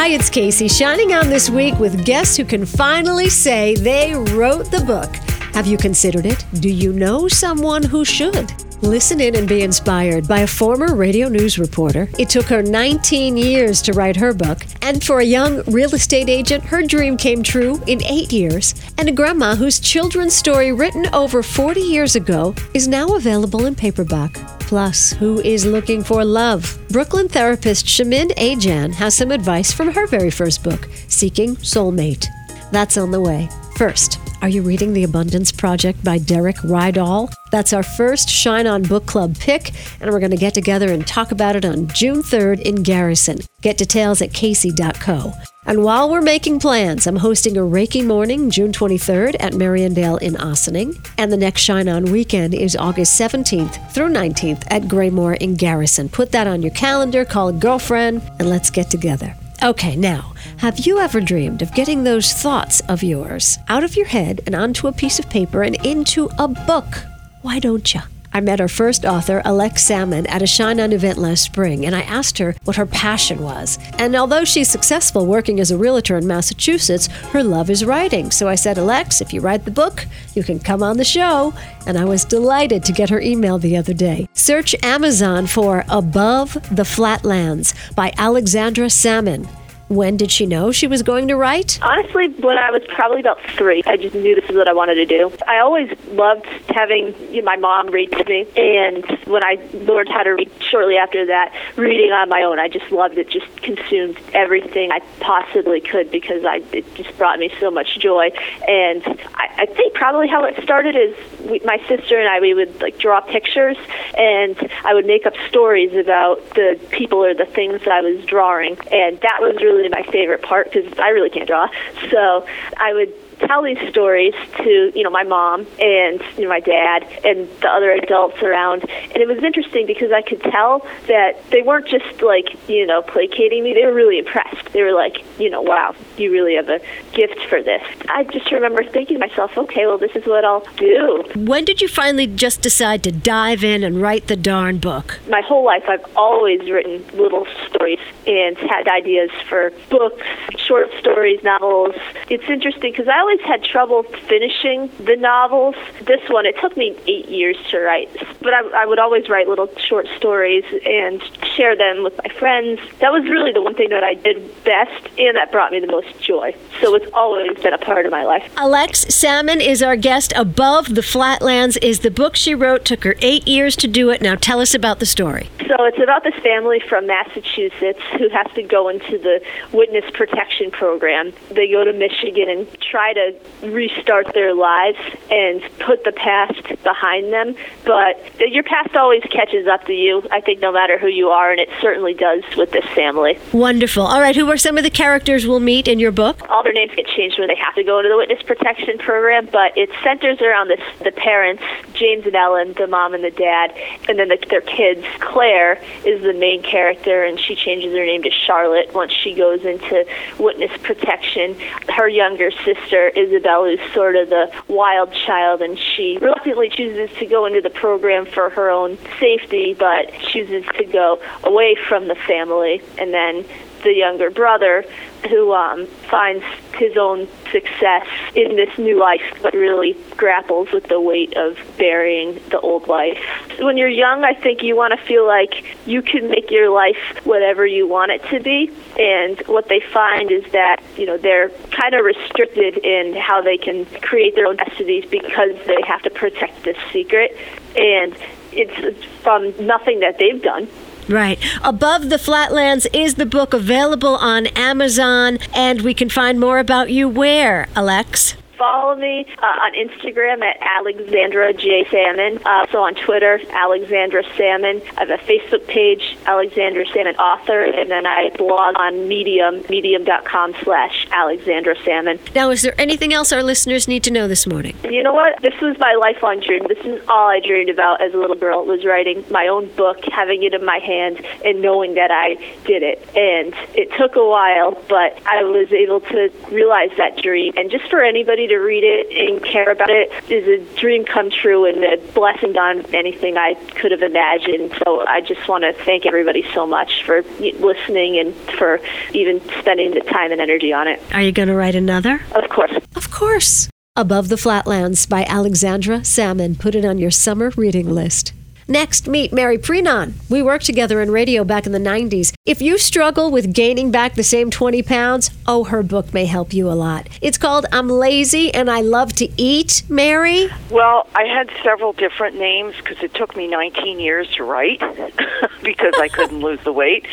Hi, 0.00 0.10
it's 0.10 0.30
Kacey, 0.30 0.70
shining 0.70 1.12
on 1.12 1.28
this 1.28 1.50
week 1.50 1.76
with 1.80 2.04
guests 2.04 2.36
who 2.36 2.44
can 2.44 2.64
finally 2.64 3.28
say 3.28 3.74
they 3.74 4.14
wrote 4.14 4.70
the 4.70 4.84
book. 4.86 5.12
Have 5.54 5.66
you 5.66 5.76
considered 5.76 6.24
it? 6.24 6.46
Do 6.60 6.68
you 6.68 6.92
know 6.92 7.26
someone 7.26 7.82
who 7.82 8.04
should? 8.04 8.52
Listen 8.80 9.20
in 9.20 9.34
and 9.34 9.48
be 9.48 9.62
inspired 9.62 10.28
by 10.28 10.42
a 10.42 10.46
former 10.46 10.94
radio 10.94 11.28
news 11.28 11.58
reporter. 11.58 12.08
It 12.16 12.28
took 12.28 12.44
her 12.44 12.62
19 12.62 13.36
years 13.36 13.82
to 13.82 13.92
write 13.92 14.14
her 14.14 14.32
book, 14.32 14.58
and 14.82 15.02
for 15.02 15.18
a 15.18 15.24
young 15.24 15.64
real 15.64 15.92
estate 15.92 16.28
agent, 16.28 16.62
her 16.62 16.84
dream 16.84 17.16
came 17.16 17.42
true 17.42 17.82
in 17.88 18.00
eight 18.04 18.32
years. 18.32 18.76
And 18.98 19.08
a 19.08 19.12
grandma 19.12 19.56
whose 19.56 19.80
children's 19.80 20.32
story, 20.32 20.70
written 20.70 21.06
over 21.12 21.42
40 21.42 21.80
years 21.80 22.14
ago, 22.14 22.54
is 22.72 22.86
now 22.86 23.16
available 23.16 23.66
in 23.66 23.74
paperback. 23.74 24.38
Plus, 24.68 25.14
who 25.14 25.40
is 25.40 25.64
looking 25.64 26.04
for 26.04 26.22
love? 26.22 26.78
Brooklyn 26.90 27.26
therapist 27.26 27.86
Shamin 27.86 28.30
Ajan 28.36 28.92
has 28.92 29.16
some 29.16 29.30
advice 29.30 29.72
from 29.72 29.90
her 29.90 30.06
very 30.06 30.30
first 30.30 30.62
book, 30.62 30.90
Seeking 31.08 31.56
Soulmate. 31.56 32.26
That's 32.70 32.98
on 32.98 33.10
the 33.10 33.18
way. 33.18 33.48
First, 33.78 34.20
are 34.42 34.48
you 34.50 34.60
reading 34.60 34.92
The 34.92 35.04
Abundance 35.04 35.52
Project 35.52 36.04
by 36.04 36.18
Derek 36.18 36.56
Rydall? 36.56 37.32
That's 37.50 37.72
our 37.72 37.82
first 37.82 38.28
Shine 38.28 38.66
On 38.66 38.82
Book 38.82 39.06
Club 39.06 39.38
pick, 39.38 39.72
and 40.02 40.10
we're 40.10 40.20
going 40.20 40.32
to 40.32 40.36
get 40.36 40.52
together 40.52 40.92
and 40.92 41.06
talk 41.06 41.32
about 41.32 41.56
it 41.56 41.64
on 41.64 41.88
June 41.88 42.22
3rd 42.22 42.60
in 42.60 42.82
Garrison. 42.82 43.38
Get 43.62 43.78
details 43.78 44.20
at 44.20 44.34
kacey.co. 44.34 45.32
And 45.68 45.84
while 45.84 46.08
we're 46.08 46.22
making 46.22 46.60
plans, 46.60 47.06
I'm 47.06 47.16
hosting 47.16 47.58
a 47.58 47.60
Reiki 47.60 48.02
morning 48.02 48.48
June 48.48 48.72
23rd 48.72 49.36
at 49.38 49.52
Mariandale 49.52 50.22
in 50.22 50.34
Ossining, 50.36 50.98
and 51.18 51.30
the 51.30 51.36
next 51.36 51.60
Shine 51.60 51.90
On 51.90 52.06
weekend 52.06 52.54
is 52.54 52.74
August 52.74 53.20
17th 53.20 53.92
through 53.92 54.08
19th 54.08 54.64
at 54.70 54.84
Graymoor 54.84 55.36
in 55.36 55.56
Garrison. 55.56 56.08
Put 56.08 56.32
that 56.32 56.46
on 56.46 56.62
your 56.62 56.70
calendar, 56.70 57.22
call 57.26 57.48
a 57.48 57.52
girlfriend, 57.52 58.22
and 58.38 58.48
let's 58.48 58.70
get 58.70 58.88
together. 58.88 59.36
Okay, 59.62 59.94
now, 59.94 60.32
have 60.56 60.86
you 60.86 61.00
ever 61.00 61.20
dreamed 61.20 61.60
of 61.60 61.74
getting 61.74 62.02
those 62.02 62.32
thoughts 62.32 62.80
of 62.88 63.02
yours 63.02 63.58
out 63.68 63.84
of 63.84 63.94
your 63.94 64.06
head 64.06 64.40
and 64.46 64.54
onto 64.54 64.86
a 64.88 64.92
piece 64.92 65.18
of 65.18 65.28
paper 65.28 65.62
and 65.62 65.76
into 65.84 66.30
a 66.38 66.48
book? 66.48 67.04
Why 67.42 67.58
don't 67.58 67.92
you? 67.92 68.00
I 68.38 68.40
met 68.40 68.60
our 68.60 68.68
first 68.68 69.04
author, 69.04 69.42
Alex 69.44 69.82
Salmon, 69.82 70.24
at 70.28 70.42
a 70.42 70.46
Shine 70.46 70.78
On 70.78 70.92
event 70.92 71.18
last 71.18 71.42
spring, 71.42 71.84
and 71.84 71.92
I 71.92 72.02
asked 72.02 72.38
her 72.38 72.54
what 72.62 72.76
her 72.76 72.86
passion 72.86 73.42
was. 73.42 73.80
And 73.98 74.14
although 74.14 74.44
she's 74.44 74.68
successful 74.68 75.26
working 75.26 75.58
as 75.58 75.72
a 75.72 75.76
realtor 75.76 76.16
in 76.16 76.24
Massachusetts, 76.24 77.08
her 77.32 77.42
love 77.42 77.68
is 77.68 77.84
writing. 77.84 78.30
So 78.30 78.46
I 78.46 78.54
said, 78.54 78.78
Alex, 78.78 79.20
if 79.20 79.32
you 79.32 79.40
write 79.40 79.64
the 79.64 79.72
book, 79.72 80.06
you 80.36 80.44
can 80.44 80.60
come 80.60 80.84
on 80.84 80.98
the 80.98 81.04
show. 81.04 81.52
And 81.84 81.98
I 81.98 82.04
was 82.04 82.24
delighted 82.24 82.84
to 82.84 82.92
get 82.92 83.10
her 83.10 83.20
email 83.20 83.58
the 83.58 83.76
other 83.76 83.92
day. 83.92 84.28
Search 84.34 84.72
Amazon 84.84 85.48
for 85.48 85.84
Above 85.88 86.52
the 86.70 86.84
Flatlands 86.84 87.74
by 87.96 88.12
Alexandra 88.18 88.88
Salmon. 88.88 89.48
When 89.88 90.18
did 90.18 90.30
she 90.30 90.44
know 90.44 90.70
she 90.70 90.86
was 90.86 91.02
going 91.02 91.28
to 91.28 91.36
write? 91.36 91.78
Honestly, 91.80 92.28
when 92.28 92.58
I 92.58 92.70
was 92.70 92.82
probably 92.88 93.20
about 93.20 93.40
three, 93.56 93.82
I 93.86 93.96
just 93.96 94.14
knew 94.14 94.34
this 94.34 94.48
is 94.50 94.56
what 94.56 94.68
I 94.68 94.74
wanted 94.74 94.96
to 94.96 95.06
do. 95.06 95.32
I 95.46 95.60
always 95.60 95.90
loved 96.10 96.44
having 96.68 97.14
you 97.32 97.40
know, 97.40 97.46
my 97.46 97.56
mom 97.56 97.88
read 97.88 98.12
to 98.12 98.24
me, 98.24 98.46
and 98.56 99.04
when 99.26 99.42
I 99.42 99.56
learned 99.72 100.10
how 100.10 100.24
to 100.24 100.30
read 100.30 100.50
shortly 100.60 100.96
after 100.96 101.24
that, 101.26 101.54
reading 101.76 102.12
on 102.12 102.28
my 102.28 102.42
own, 102.42 102.58
I 102.58 102.68
just 102.68 102.90
loved 102.92 103.16
it. 103.16 103.30
Just 103.30 103.46
consumed 103.62 104.18
everything 104.34 104.92
I 104.92 105.00
possibly 105.20 105.80
could 105.80 106.10
because 106.10 106.44
I 106.44 106.62
it 106.72 106.94
just 106.94 107.16
brought 107.16 107.38
me 107.38 107.50
so 107.58 107.70
much 107.70 107.98
joy. 107.98 108.30
And 108.66 109.02
I, 109.34 109.62
I 109.62 109.66
think 109.66 109.94
probably 109.94 110.28
how 110.28 110.44
it 110.44 110.62
started 110.62 110.96
is 110.96 111.16
we, 111.48 111.60
my 111.64 111.78
sister 111.88 112.18
and 112.18 112.28
I 112.28 112.40
we 112.40 112.52
would 112.52 112.80
like 112.82 112.98
draw 112.98 113.20
pictures, 113.22 113.78
and 114.18 114.70
I 114.84 114.92
would 114.92 115.06
make 115.06 115.24
up 115.24 115.34
stories 115.48 115.94
about 115.94 116.50
the 116.50 116.78
people 116.90 117.24
or 117.24 117.32
the 117.32 117.46
things 117.46 117.80
that 117.80 117.90
I 117.90 118.02
was 118.02 118.22
drawing, 118.26 118.76
and 118.92 119.18
that 119.20 119.38
was 119.40 119.56
really 119.62 119.77
my 119.90 120.02
favorite 120.02 120.42
part 120.42 120.72
because 120.72 120.98
I 120.98 121.10
really 121.10 121.30
can't 121.30 121.46
draw. 121.46 121.68
So 122.10 122.46
I 122.76 122.92
would 122.92 123.12
tell 123.40 123.62
these 123.62 123.78
stories 123.88 124.34
to 124.58 124.92
you 124.94 125.02
know 125.02 125.10
my 125.10 125.24
mom 125.24 125.66
and 125.78 126.22
you 126.36 126.44
know 126.44 126.48
my 126.48 126.60
dad 126.60 127.02
and 127.24 127.48
the 127.60 127.68
other 127.68 127.92
adults 127.92 128.42
around. 128.42 128.82
And 128.82 129.16
it 129.16 129.28
was 129.28 129.42
interesting 129.42 129.86
because 129.86 130.12
I 130.12 130.22
could 130.22 130.42
tell 130.42 130.86
that 131.06 131.42
they 131.50 131.62
weren't 131.62 131.86
just 131.86 132.22
like 132.22 132.56
you 132.68 132.86
know 132.86 133.02
placating 133.02 133.64
me. 133.64 133.74
They 133.74 133.84
were 133.84 133.94
really 133.94 134.18
impressed. 134.18 134.72
They 134.72 134.82
were 134.82 134.92
like 134.92 135.24
you 135.38 135.50
know 135.50 135.62
wow 135.62 135.94
you 136.16 136.32
really 136.32 136.54
have 136.56 136.68
a 136.68 136.80
gift 137.12 137.40
for 137.48 137.62
this. 137.62 137.82
I 138.08 138.24
just 138.24 138.50
remember 138.50 138.84
thinking 138.84 139.18
to 139.18 139.26
myself 139.26 139.56
okay 139.56 139.86
well 139.86 139.98
this 139.98 140.14
is 140.14 140.24
what 140.26 140.44
I'll 140.44 140.66
do. 140.76 141.24
When 141.34 141.64
did 141.64 141.80
you 141.80 141.88
finally 141.88 142.26
just 142.26 142.60
decide 142.60 143.02
to 143.04 143.12
dive 143.12 143.64
in 143.64 143.82
and 143.82 144.00
write 144.00 144.28
the 144.28 144.36
darn 144.36 144.78
book? 144.78 145.20
My 145.28 145.40
whole 145.40 145.64
life 145.64 145.84
I've 145.88 146.04
always 146.16 146.70
written 146.70 147.04
little 147.16 147.46
stories 147.66 148.00
and 148.26 148.56
had 148.56 148.88
ideas 148.88 149.30
for 149.48 149.72
books 149.90 150.24
short 150.56 150.92
stories 150.98 151.42
novels. 151.42 151.94
It's 152.28 152.48
interesting 152.48 152.92
because 152.92 153.08
I 153.08 153.22
always 153.28 153.44
had 153.44 153.62
trouble 153.62 154.04
finishing 154.26 154.90
the 155.04 155.14
novels. 155.14 155.74
This 156.06 156.20
one, 156.30 156.46
it 156.46 156.56
took 156.62 156.76
me 156.78 156.96
eight 157.06 157.28
years 157.28 157.56
to 157.70 157.78
write, 157.78 158.08
but 158.40 158.54
I, 158.54 158.82
I 158.82 158.86
would 158.86 158.98
always 158.98 159.28
write 159.28 159.48
little 159.48 159.68
short 159.76 160.06
stories 160.16 160.64
and 160.86 161.22
share 161.54 161.76
them 161.76 162.04
with 162.04 162.16
my 162.16 162.32
friends. 162.38 162.80
That 163.00 163.12
was 163.12 163.24
really 163.24 163.52
the 163.52 163.60
one 163.60 163.74
thing 163.74 163.90
that 163.90 164.02
I 164.02 164.14
did 164.14 164.64
best, 164.64 165.08
and 165.18 165.36
that 165.36 165.52
brought 165.52 165.72
me 165.72 165.80
the 165.80 165.88
most 165.88 166.18
joy. 166.22 166.56
So 166.80 166.94
it's 166.94 167.10
always 167.12 167.58
been 167.58 167.74
a 167.74 167.78
part 167.78 168.06
of 168.06 168.12
my 168.12 168.24
life. 168.24 168.50
Alex 168.56 169.00
Salmon 169.14 169.60
is 169.60 169.82
our 169.82 169.96
guest. 169.96 170.32
Above 170.34 170.94
the 170.94 171.02
Flatlands 171.02 171.76
is 171.78 172.00
the 172.00 172.10
book 172.10 172.34
she 172.34 172.54
wrote. 172.54 172.86
Took 172.86 173.04
her 173.04 173.16
eight 173.20 173.46
years 173.46 173.76
to 173.76 173.88
do 173.88 174.08
it. 174.08 174.22
Now 174.22 174.36
tell 174.36 174.60
us 174.60 174.74
about 174.74 175.00
the 175.00 175.06
story. 175.06 175.50
So 175.66 175.84
it's 175.84 176.00
about 176.02 176.24
this 176.24 176.34
family 176.36 176.80
from 176.80 177.06
Massachusetts 177.06 178.00
who 178.16 178.30
has 178.30 178.46
to 178.54 178.62
go 178.62 178.88
into 178.88 179.18
the 179.18 179.42
witness 179.72 180.04
protection 180.14 180.70
program. 180.70 181.34
They 181.50 181.70
go 181.70 181.84
to 181.84 181.92
Michigan 181.92 182.48
and 182.48 182.80
try 182.80 183.12
to 183.18 183.68
restart 183.70 184.32
their 184.34 184.54
lives 184.54 184.98
and 185.30 185.62
put 185.80 186.04
the 186.04 186.12
past 186.12 186.62
behind 186.82 187.32
them. 187.32 187.54
But 187.84 188.16
your 188.50 188.62
past 188.62 188.94
always 188.96 189.22
catches 189.24 189.66
up 189.66 189.84
to 189.86 189.92
you, 189.92 190.22
I 190.30 190.40
think, 190.40 190.60
no 190.60 190.72
matter 190.72 190.98
who 190.98 191.08
you 191.08 191.28
are, 191.28 191.50
and 191.50 191.60
it 191.60 191.68
certainly 191.80 192.14
does 192.14 192.42
with 192.56 192.70
this 192.70 192.86
family. 192.94 193.38
Wonderful. 193.52 194.06
All 194.06 194.20
right, 194.20 194.36
who 194.36 194.50
are 194.50 194.56
some 194.56 194.78
of 194.78 194.84
the 194.84 194.90
characters 194.90 195.46
we'll 195.46 195.60
meet 195.60 195.88
in 195.88 195.98
your 195.98 196.12
book? 196.12 196.48
All 196.50 196.62
their 196.62 196.72
names 196.72 196.92
get 196.94 197.06
changed 197.06 197.38
when 197.38 197.48
they 197.48 197.56
have 197.56 197.74
to 197.74 197.84
go 197.84 197.98
into 197.98 198.08
the 198.08 198.16
witness 198.16 198.42
protection 198.42 198.98
program, 198.98 199.48
but 199.50 199.76
it 199.76 199.90
centers 200.02 200.40
around 200.40 200.68
this, 200.68 200.80
the 201.02 201.12
parents, 201.12 201.62
James 201.94 202.26
and 202.26 202.34
Ellen, 202.34 202.74
the 202.74 202.86
mom 202.86 203.14
and 203.14 203.24
the 203.24 203.30
dad, 203.30 203.74
and 204.08 204.18
then 204.18 204.28
the, 204.28 204.38
their 204.48 204.60
kids. 204.60 205.04
Claire 205.20 205.82
is 206.04 206.22
the 206.22 206.32
main 206.34 206.62
character, 206.62 207.24
and 207.24 207.38
she 207.38 207.54
changes 207.54 207.92
her 207.92 208.04
name 208.04 208.22
to 208.22 208.30
Charlotte 208.30 208.94
once 208.94 209.12
she 209.12 209.34
goes 209.34 209.64
into 209.64 210.06
witness 210.38 210.70
protection. 210.82 211.56
Her 211.88 212.08
younger 212.08 212.50
sister, 212.50 213.07
Isabel, 213.08 213.64
is 213.64 213.80
sort 213.92 214.16
of 214.16 214.28
the 214.30 214.50
wild 214.68 215.12
child, 215.12 215.62
and 215.62 215.78
she 215.78 216.18
reluctantly 216.18 216.68
chooses 216.68 217.10
to 217.18 217.26
go 217.26 217.46
into 217.46 217.60
the 217.60 217.70
program 217.70 218.26
for 218.26 218.50
her 218.50 218.70
own 218.70 218.98
safety, 219.18 219.74
but 219.74 220.12
chooses 220.20 220.64
to 220.76 220.84
go 220.84 221.20
away 221.44 221.76
from 221.88 222.08
the 222.08 222.14
family. 222.14 222.82
And 222.98 223.12
then 223.12 223.44
the 223.82 223.92
younger 223.92 224.30
brother 224.30 224.84
who 225.28 225.52
um, 225.52 225.86
finds 225.86 226.44
his 226.74 226.96
own 226.96 227.28
success 227.50 228.06
in 228.34 228.56
this 228.56 228.76
new 228.78 228.98
life, 228.98 229.38
but 229.42 229.52
really 229.52 229.96
grapples 230.16 230.70
with 230.72 230.84
the 230.88 231.00
weight 231.00 231.36
of 231.36 231.58
burying 231.76 232.34
the 232.50 232.60
old 232.60 232.86
life. 232.88 233.18
When 233.58 233.76
you're 233.76 233.88
young, 233.88 234.24
I 234.24 234.34
think 234.34 234.62
you 234.62 234.76
want 234.76 234.98
to 234.98 235.06
feel 235.06 235.26
like 235.26 235.76
you 235.86 236.02
can 236.02 236.28
make 236.28 236.50
your 236.50 236.70
life 236.70 236.96
whatever 237.24 237.66
you 237.66 237.86
want 237.88 238.12
it 238.12 238.22
to 238.30 238.40
be. 238.40 238.70
And 238.98 239.40
what 239.46 239.68
they 239.68 239.80
find 239.80 240.30
is 240.30 240.50
that, 240.52 240.82
you 240.96 241.06
know, 241.06 241.18
they're 241.18 241.50
kind 241.70 241.94
of 241.94 242.04
restricted 242.04 242.78
in 242.78 243.16
how 243.16 243.42
they 243.42 243.58
can 243.58 243.86
create 244.02 244.34
their 244.34 244.46
own 244.46 244.56
destinies 244.56 245.04
because 245.10 245.56
they 245.66 245.82
have 245.86 246.02
to 246.02 246.10
protect 246.10 246.62
this 246.62 246.76
secret. 246.92 247.36
And 247.76 248.16
it's 248.52 249.04
from 249.22 249.54
nothing 249.66 250.00
that 250.00 250.18
they've 250.18 250.40
done 250.40 250.68
Right. 251.08 251.38
Above 251.64 252.10
the 252.10 252.18
Flatlands 252.18 252.86
is 252.92 253.14
the 253.14 253.24
book 253.24 253.54
available 253.54 254.16
on 254.16 254.46
Amazon, 254.48 255.38
and 255.54 255.80
we 255.80 255.94
can 255.94 256.10
find 256.10 256.38
more 256.38 256.58
about 256.58 256.90
you 256.90 257.08
where, 257.08 257.66
Alex? 257.74 258.34
Follow 258.58 258.96
me 258.96 259.24
uh, 259.38 259.46
on 259.46 259.72
Instagram 259.74 260.42
at 260.42 260.58
Alexandra 260.60 261.54
J 261.54 261.86
Salmon. 261.90 262.38
Uh, 262.44 262.66
also 262.68 262.78
on 262.78 262.94
Twitter, 262.94 263.40
Alexandra 263.50 264.22
Salmon. 264.36 264.82
I 264.96 265.06
have 265.06 265.10
a 265.10 265.22
Facebook 265.22 265.66
page, 265.66 266.18
Alexandra 266.26 266.84
Salmon 266.92 267.16
Author, 267.16 267.62
and 267.62 267.90
then 267.90 268.04
I 268.04 268.30
blog 268.36 268.76
on 268.78 269.08
Medium, 269.08 269.62
medium.com 269.70 270.54
slash 270.62 271.06
Alexandra 271.12 271.76
Salmon. 271.84 272.18
Now, 272.34 272.50
is 272.50 272.62
there 272.62 272.74
anything 272.78 273.14
else 273.14 273.32
our 273.32 273.42
listeners 273.42 273.86
need 273.86 274.02
to 274.04 274.10
know 274.10 274.28
this 274.28 274.46
morning? 274.46 274.76
You 274.84 275.02
know 275.02 275.14
what? 275.14 275.40
This 275.40 275.58
was 275.60 275.78
my 275.78 275.94
lifelong 275.94 276.40
dream. 276.40 276.66
This 276.68 276.84
is 276.84 277.00
all 277.08 277.28
I 277.28 277.40
dreamed 277.40 277.70
about 277.70 278.02
as 278.02 278.12
a 278.12 278.16
little 278.16 278.36
girl 278.36 278.64
was 278.64 278.84
writing 278.84 279.24
my 279.30 279.46
own 279.46 279.72
book, 279.74 280.04
having 280.10 280.42
it 280.42 280.52
in 280.52 280.64
my 280.64 280.78
hand, 280.78 281.24
and 281.44 281.62
knowing 281.62 281.94
that 281.94 282.10
I 282.10 282.34
did 282.64 282.82
it. 282.82 282.98
And 283.16 283.54
it 283.74 283.92
took 283.96 284.16
a 284.16 284.26
while, 284.26 284.72
but 284.88 285.20
I 285.26 285.44
was 285.44 285.72
able 285.72 286.00
to 286.00 286.30
realize 286.50 286.90
that 286.96 287.16
dream. 287.16 287.54
And 287.56 287.70
just 287.70 287.88
for 287.88 288.02
anybody 288.02 288.47
to 288.48 288.58
read 288.58 288.84
it 288.84 289.28
and 289.28 289.42
care 289.42 289.70
about 289.70 289.90
it 289.90 290.10
is 290.30 290.46
a 290.48 290.80
dream 290.80 291.04
come 291.04 291.30
true 291.30 291.64
and 291.66 291.84
a 291.84 291.96
blessing 292.12 292.56
on 292.56 292.84
anything 292.94 293.36
I 293.36 293.54
could 293.54 293.92
have 293.92 294.02
imagined. 294.02 294.72
So 294.84 295.06
I 295.06 295.20
just 295.20 295.48
want 295.48 295.64
to 295.64 295.72
thank 295.84 296.06
everybody 296.06 296.44
so 296.52 296.66
much 296.66 297.04
for 297.04 297.22
listening 297.38 298.18
and 298.18 298.34
for 298.58 298.80
even 299.12 299.40
spending 299.60 299.92
the 299.92 300.00
time 300.00 300.32
and 300.32 300.40
energy 300.40 300.72
on 300.72 300.88
it. 300.88 301.00
Are 301.12 301.22
you 301.22 301.32
going 301.32 301.48
to 301.48 301.54
write 301.54 301.74
another? 301.74 302.20
Of 302.34 302.48
course. 302.48 302.72
Of 302.96 303.10
course. 303.10 303.68
Above 303.96 304.28
the 304.28 304.36
Flatlands 304.36 305.06
by 305.06 305.24
Alexandra 305.24 306.04
Salmon. 306.04 306.54
Put 306.54 306.74
it 306.74 306.84
on 306.84 306.98
your 306.98 307.10
summer 307.10 307.50
reading 307.56 307.90
list. 307.90 308.32
Next, 308.70 309.08
meet 309.08 309.32
Mary 309.32 309.56
Prenon. 309.56 310.12
We 310.28 310.42
worked 310.42 310.66
together 310.66 311.00
in 311.00 311.10
radio 311.10 311.42
back 311.42 311.64
in 311.64 311.72
the 311.72 311.78
90s. 311.78 312.34
If 312.44 312.60
you 312.60 312.76
struggle 312.76 313.30
with 313.30 313.54
gaining 313.54 313.90
back 313.90 314.14
the 314.14 314.22
same 314.22 314.50
20 314.50 314.82
pounds, 314.82 315.30
oh, 315.46 315.64
her 315.64 315.82
book 315.82 316.12
may 316.12 316.26
help 316.26 316.52
you 316.52 316.70
a 316.70 316.76
lot. 316.76 317.08
It's 317.22 317.38
called 317.38 317.64
I'm 317.72 317.88
Lazy 317.88 318.52
and 318.52 318.70
I 318.70 318.82
Love 318.82 319.14
to 319.14 319.28
Eat, 319.40 319.84
Mary. 319.88 320.50
Well, 320.70 321.08
I 321.14 321.24
had 321.24 321.50
several 321.64 321.94
different 321.94 322.36
names 322.36 322.74
because 322.76 323.02
it 323.02 323.14
took 323.14 323.34
me 323.34 323.48
19 323.48 324.00
years 324.00 324.28
to 324.34 324.44
write 324.44 324.80
because 325.62 325.94
I 325.98 326.08
couldn't 326.08 326.40
lose 326.40 326.62
the 326.64 326.72
weight. 326.72 327.06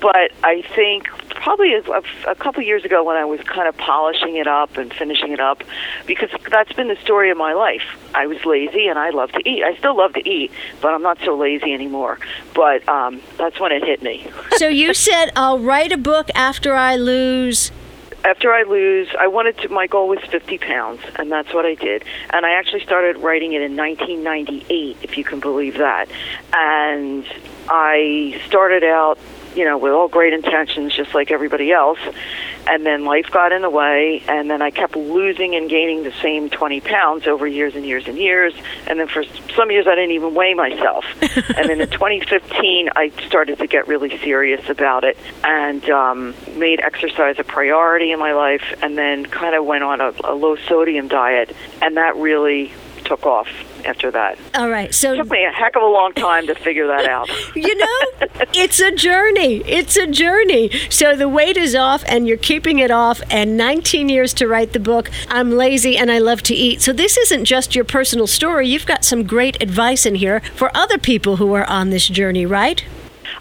But 0.00 0.32
I 0.42 0.62
think 0.74 1.08
probably 1.46 1.74
a, 1.74 2.02
a 2.28 2.34
couple 2.34 2.60
years 2.60 2.84
ago 2.84 3.04
when 3.04 3.16
I 3.16 3.24
was 3.24 3.40
kind 3.42 3.68
of 3.68 3.76
polishing 3.76 4.34
it 4.34 4.48
up 4.48 4.76
and 4.78 4.92
finishing 4.92 5.30
it 5.30 5.38
up 5.38 5.62
because 6.04 6.28
that's 6.50 6.72
been 6.72 6.88
the 6.88 6.96
story 6.96 7.30
of 7.30 7.38
my 7.38 7.52
life. 7.52 7.84
I 8.16 8.26
was 8.26 8.44
lazy 8.44 8.88
and 8.88 8.98
I 8.98 9.10
love 9.10 9.30
to 9.30 9.48
eat. 9.48 9.62
I 9.62 9.76
still 9.76 9.96
love 9.96 10.12
to 10.14 10.28
eat, 10.28 10.50
but 10.80 10.92
I'm 10.92 11.02
not 11.02 11.18
so 11.24 11.36
lazy 11.36 11.72
anymore. 11.72 12.18
But 12.52 12.88
um, 12.88 13.22
that's 13.38 13.60
when 13.60 13.70
it 13.70 13.84
hit 13.84 14.02
me. 14.02 14.28
so 14.56 14.66
you 14.66 14.92
said, 14.92 15.30
I'll 15.36 15.60
write 15.60 15.92
a 15.92 15.96
book 15.96 16.30
after 16.34 16.74
I 16.74 16.96
lose 16.96 17.70
after 18.26 18.52
I 18.52 18.64
lose, 18.64 19.08
I 19.18 19.28
wanted 19.28 19.56
to. 19.58 19.68
My 19.68 19.86
goal 19.86 20.08
was 20.08 20.18
50 20.28 20.58
pounds, 20.58 21.00
and 21.14 21.30
that's 21.30 21.54
what 21.54 21.64
I 21.64 21.74
did. 21.74 22.04
And 22.30 22.44
I 22.44 22.52
actually 22.52 22.80
started 22.80 23.18
writing 23.18 23.52
it 23.52 23.62
in 23.62 23.76
1998, 23.76 24.98
if 25.02 25.16
you 25.16 25.22
can 25.22 25.38
believe 25.38 25.78
that. 25.78 26.08
And 26.52 27.24
I 27.68 28.40
started 28.46 28.82
out 28.82 29.18
you 29.54 29.64
know, 29.64 29.78
with 29.78 29.92
all 29.92 30.06
great 30.06 30.34
intentions, 30.34 30.94
just 30.94 31.14
like 31.14 31.30
everybody 31.30 31.72
else. 31.72 31.98
And 32.66 32.84
then 32.84 33.04
life 33.04 33.30
got 33.30 33.52
in 33.52 33.62
the 33.62 33.70
way, 33.70 34.22
and 34.28 34.50
then 34.50 34.60
I 34.60 34.70
kept 34.70 34.96
losing 34.96 35.54
and 35.54 35.70
gaining 35.70 36.02
the 36.02 36.12
same 36.22 36.50
20 36.50 36.80
pounds 36.80 37.26
over 37.26 37.46
years 37.46 37.74
and 37.76 37.86
years 37.86 38.08
and 38.08 38.18
years. 38.18 38.54
And 38.86 38.98
then 38.98 39.08
for 39.08 39.24
some 39.54 39.70
years, 39.70 39.86
I 39.86 39.94
didn't 39.94 40.12
even 40.12 40.34
weigh 40.34 40.54
myself. 40.54 41.04
and 41.22 41.68
then 41.68 41.80
in 41.80 41.88
2015, 41.88 42.90
I 42.96 43.10
started 43.26 43.58
to 43.58 43.66
get 43.66 43.86
really 43.86 44.18
serious 44.18 44.68
about 44.68 45.04
it 45.04 45.16
and 45.44 45.88
um, 45.90 46.34
made 46.56 46.80
exercise 46.80 47.36
a 47.38 47.44
priority 47.44 48.10
in 48.10 48.18
my 48.18 48.32
life, 48.32 48.74
and 48.82 48.98
then 48.98 49.26
kind 49.26 49.54
of 49.54 49.64
went 49.64 49.84
on 49.84 50.00
a, 50.00 50.12
a 50.24 50.34
low 50.34 50.56
sodium 50.56 51.08
diet, 51.08 51.54
and 51.80 51.96
that 51.96 52.16
really 52.16 52.72
took 53.04 53.26
off 53.26 53.48
after 53.86 54.10
that. 54.10 54.38
All 54.54 54.68
right. 54.68 54.94
So 54.94 55.12
it 55.12 55.16
took 55.16 55.30
me 55.30 55.44
a 55.44 55.50
heck 55.50 55.76
of 55.76 55.82
a 55.82 55.86
long 55.86 56.12
time 56.12 56.46
to 56.48 56.54
figure 56.54 56.86
that 56.88 57.06
out. 57.08 57.28
you 57.56 57.76
know, 57.76 58.28
it's 58.54 58.80
a 58.80 58.90
journey. 58.90 59.62
It's 59.64 59.96
a 59.96 60.06
journey. 60.06 60.70
So 60.90 61.16
the 61.16 61.28
weight 61.28 61.56
is 61.56 61.74
off 61.74 62.04
and 62.06 62.26
you're 62.26 62.36
keeping 62.36 62.78
it 62.78 62.90
off 62.90 63.20
and 63.30 63.56
19 63.56 64.08
years 64.08 64.34
to 64.34 64.48
write 64.48 64.72
the 64.72 64.80
book. 64.80 65.10
I'm 65.28 65.52
lazy 65.52 65.96
and 65.96 66.10
I 66.10 66.18
love 66.18 66.42
to 66.44 66.54
eat. 66.54 66.82
So 66.82 66.92
this 66.92 67.16
isn't 67.16 67.44
just 67.44 67.74
your 67.74 67.84
personal 67.84 68.26
story. 68.26 68.68
You've 68.68 68.86
got 68.86 69.04
some 69.04 69.24
great 69.24 69.62
advice 69.62 70.04
in 70.04 70.16
here 70.16 70.40
for 70.54 70.70
other 70.76 70.98
people 70.98 71.36
who 71.36 71.54
are 71.54 71.64
on 71.64 71.90
this 71.90 72.08
journey, 72.08 72.44
right? 72.44 72.84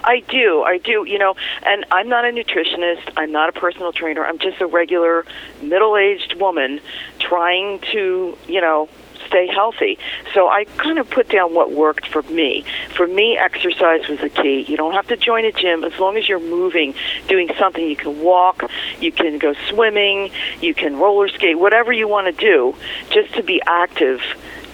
I 0.03 0.19
do. 0.19 0.61
I 0.61 0.77
do. 0.77 1.05
You 1.05 1.17
know, 1.17 1.35
and 1.65 1.85
I'm 1.91 2.07
not 2.07 2.25
a 2.25 2.29
nutritionist. 2.29 3.11
I'm 3.17 3.31
not 3.31 3.49
a 3.49 3.59
personal 3.59 3.91
trainer. 3.91 4.25
I'm 4.25 4.37
just 4.37 4.61
a 4.61 4.67
regular 4.67 5.25
middle-aged 5.61 6.39
woman 6.39 6.79
trying 7.19 7.79
to, 7.91 8.37
you 8.47 8.61
know, 8.61 8.87
stay 9.27 9.47
healthy. 9.47 9.97
So 10.33 10.47
I 10.47 10.65
kind 10.77 10.99
of 10.99 11.09
put 11.09 11.29
down 11.29 11.53
what 11.53 11.71
worked 11.71 12.07
for 12.07 12.21
me. 12.23 12.63
For 12.95 13.07
me, 13.07 13.37
exercise 13.37 14.07
was 14.07 14.19
the 14.19 14.29
key. 14.29 14.65
You 14.67 14.77
don't 14.77 14.93
have 14.93 15.07
to 15.07 15.17
join 15.17 15.45
a 15.45 15.51
gym 15.51 15.83
as 15.83 15.97
long 15.99 16.17
as 16.17 16.27
you're 16.27 16.39
moving, 16.39 16.93
doing 17.27 17.49
something. 17.59 17.87
You 17.87 17.95
can 17.95 18.21
walk, 18.21 18.69
you 18.99 19.11
can 19.11 19.37
go 19.37 19.53
swimming, 19.69 20.31
you 20.61 20.73
can 20.73 20.97
roller 20.97 21.27
skate, 21.27 21.59
whatever 21.59 21.91
you 21.91 22.07
want 22.07 22.27
to 22.27 22.33
do, 22.33 22.75
just 23.09 23.33
to 23.35 23.43
be 23.43 23.61
active 23.65 24.21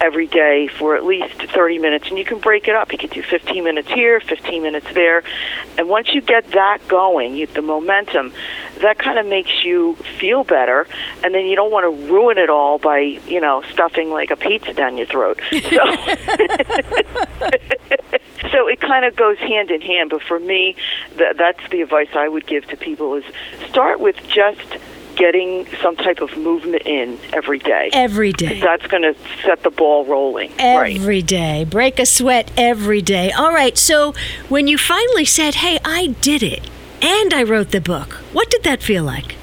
every 0.01 0.25
day 0.25 0.67
for 0.67 0.95
at 0.95 1.05
least 1.05 1.35
30 1.53 1.77
minutes 1.77 2.09
and 2.09 2.17
you 2.17 2.25
can 2.25 2.39
break 2.39 2.67
it 2.67 2.75
up 2.75 2.91
you 2.91 2.97
can 2.97 3.09
do 3.11 3.21
15 3.21 3.63
minutes 3.63 3.87
here 3.87 4.19
15 4.19 4.63
minutes 4.63 4.87
there 4.95 5.21
and 5.77 5.87
once 5.87 6.11
you 6.11 6.21
get 6.21 6.45
that 6.51 6.79
going 6.87 7.35
you, 7.35 7.45
the 7.45 7.61
momentum 7.61 8.33
that 8.81 8.97
kind 8.97 9.17
of 9.17 9.25
makes 9.25 9.63
you 9.63 9.95
feel 10.19 10.43
better 10.43 10.87
and 11.23 11.33
then 11.33 11.45
you 11.45 11.55
don't 11.55 11.71
want 11.71 11.83
to 11.83 11.89
ruin 12.11 12.37
it 12.37 12.49
all 12.49 12.77
by 12.77 12.99
you 12.99 13.39
know 13.39 13.63
stuffing 13.71 14.09
like 14.09 14.31
a 14.31 14.35
pizza 14.35 14.73
down 14.73 14.97
your 14.97 15.07
throat 15.07 15.39
so 15.51 15.59
so 18.51 18.67
it 18.67 18.81
kind 18.81 19.05
of 19.05 19.15
goes 19.15 19.37
hand 19.37 19.71
in 19.71 19.81
hand 19.81 20.09
but 20.09 20.21
for 20.21 20.39
me 20.39 20.75
th- 21.17 21.35
that's 21.37 21.61
the 21.69 21.81
advice 21.81 22.09
i 22.13 22.27
would 22.27 22.45
give 22.45 22.65
to 22.67 22.75
people 22.77 23.15
is 23.15 23.23
start 23.69 23.99
with 23.99 24.15
just 24.27 24.77
getting 25.15 25.67
some 25.81 25.95
type 25.95 26.21
of 26.21 26.35
movement 26.37 26.83
in 26.85 27.19
every 27.33 27.59
day. 27.59 27.89
Every 27.93 28.31
day. 28.31 28.59
That's 28.59 28.87
going 28.87 29.03
to 29.03 29.13
set 29.43 29.61
the 29.61 29.69
ball 29.69 30.05
rolling. 30.05 30.51
Every 30.57 30.97
right. 30.99 31.27
day. 31.27 31.65
Break 31.65 31.99
a 31.99 32.05
sweat 32.05 32.49
every 32.57 33.01
day. 33.01 33.31
All 33.31 33.51
right. 33.51 33.77
So 33.77 34.15
when 34.49 34.67
you 34.67 34.77
finally 34.77 35.25
said, 35.25 35.55
hey, 35.55 35.79
I 35.83 36.15
did 36.21 36.41
it 36.41 36.69
and 37.01 37.33
I 37.33 37.43
wrote 37.43 37.71
the 37.71 37.81
book, 37.81 38.13
what 38.33 38.49
did 38.49 38.63
that 38.63 38.81
feel 38.81 39.03
like? 39.03 39.35